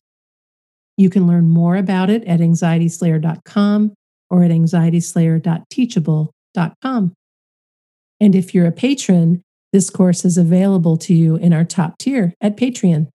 You 0.97 1.11
can 1.11 1.27
learn 1.27 1.49
more 1.49 1.75
about 1.75 2.09
it 2.09 2.23
at 2.25 2.39
anxietyslayer.com 2.39 3.93
or 4.29 4.43
at 4.43 4.51
anxietyslayer.teachable.com. 4.51 7.13
And 8.21 8.35
if 8.35 8.53
you're 8.53 8.67
a 8.67 8.71
patron, 8.71 9.41
this 9.71 9.89
course 9.89 10.25
is 10.25 10.37
available 10.37 10.97
to 10.97 11.13
you 11.13 11.35
in 11.35 11.53
our 11.53 11.63
top 11.63 11.97
tier 11.99 12.33
at 12.41 12.57
Patreon. 12.57 13.07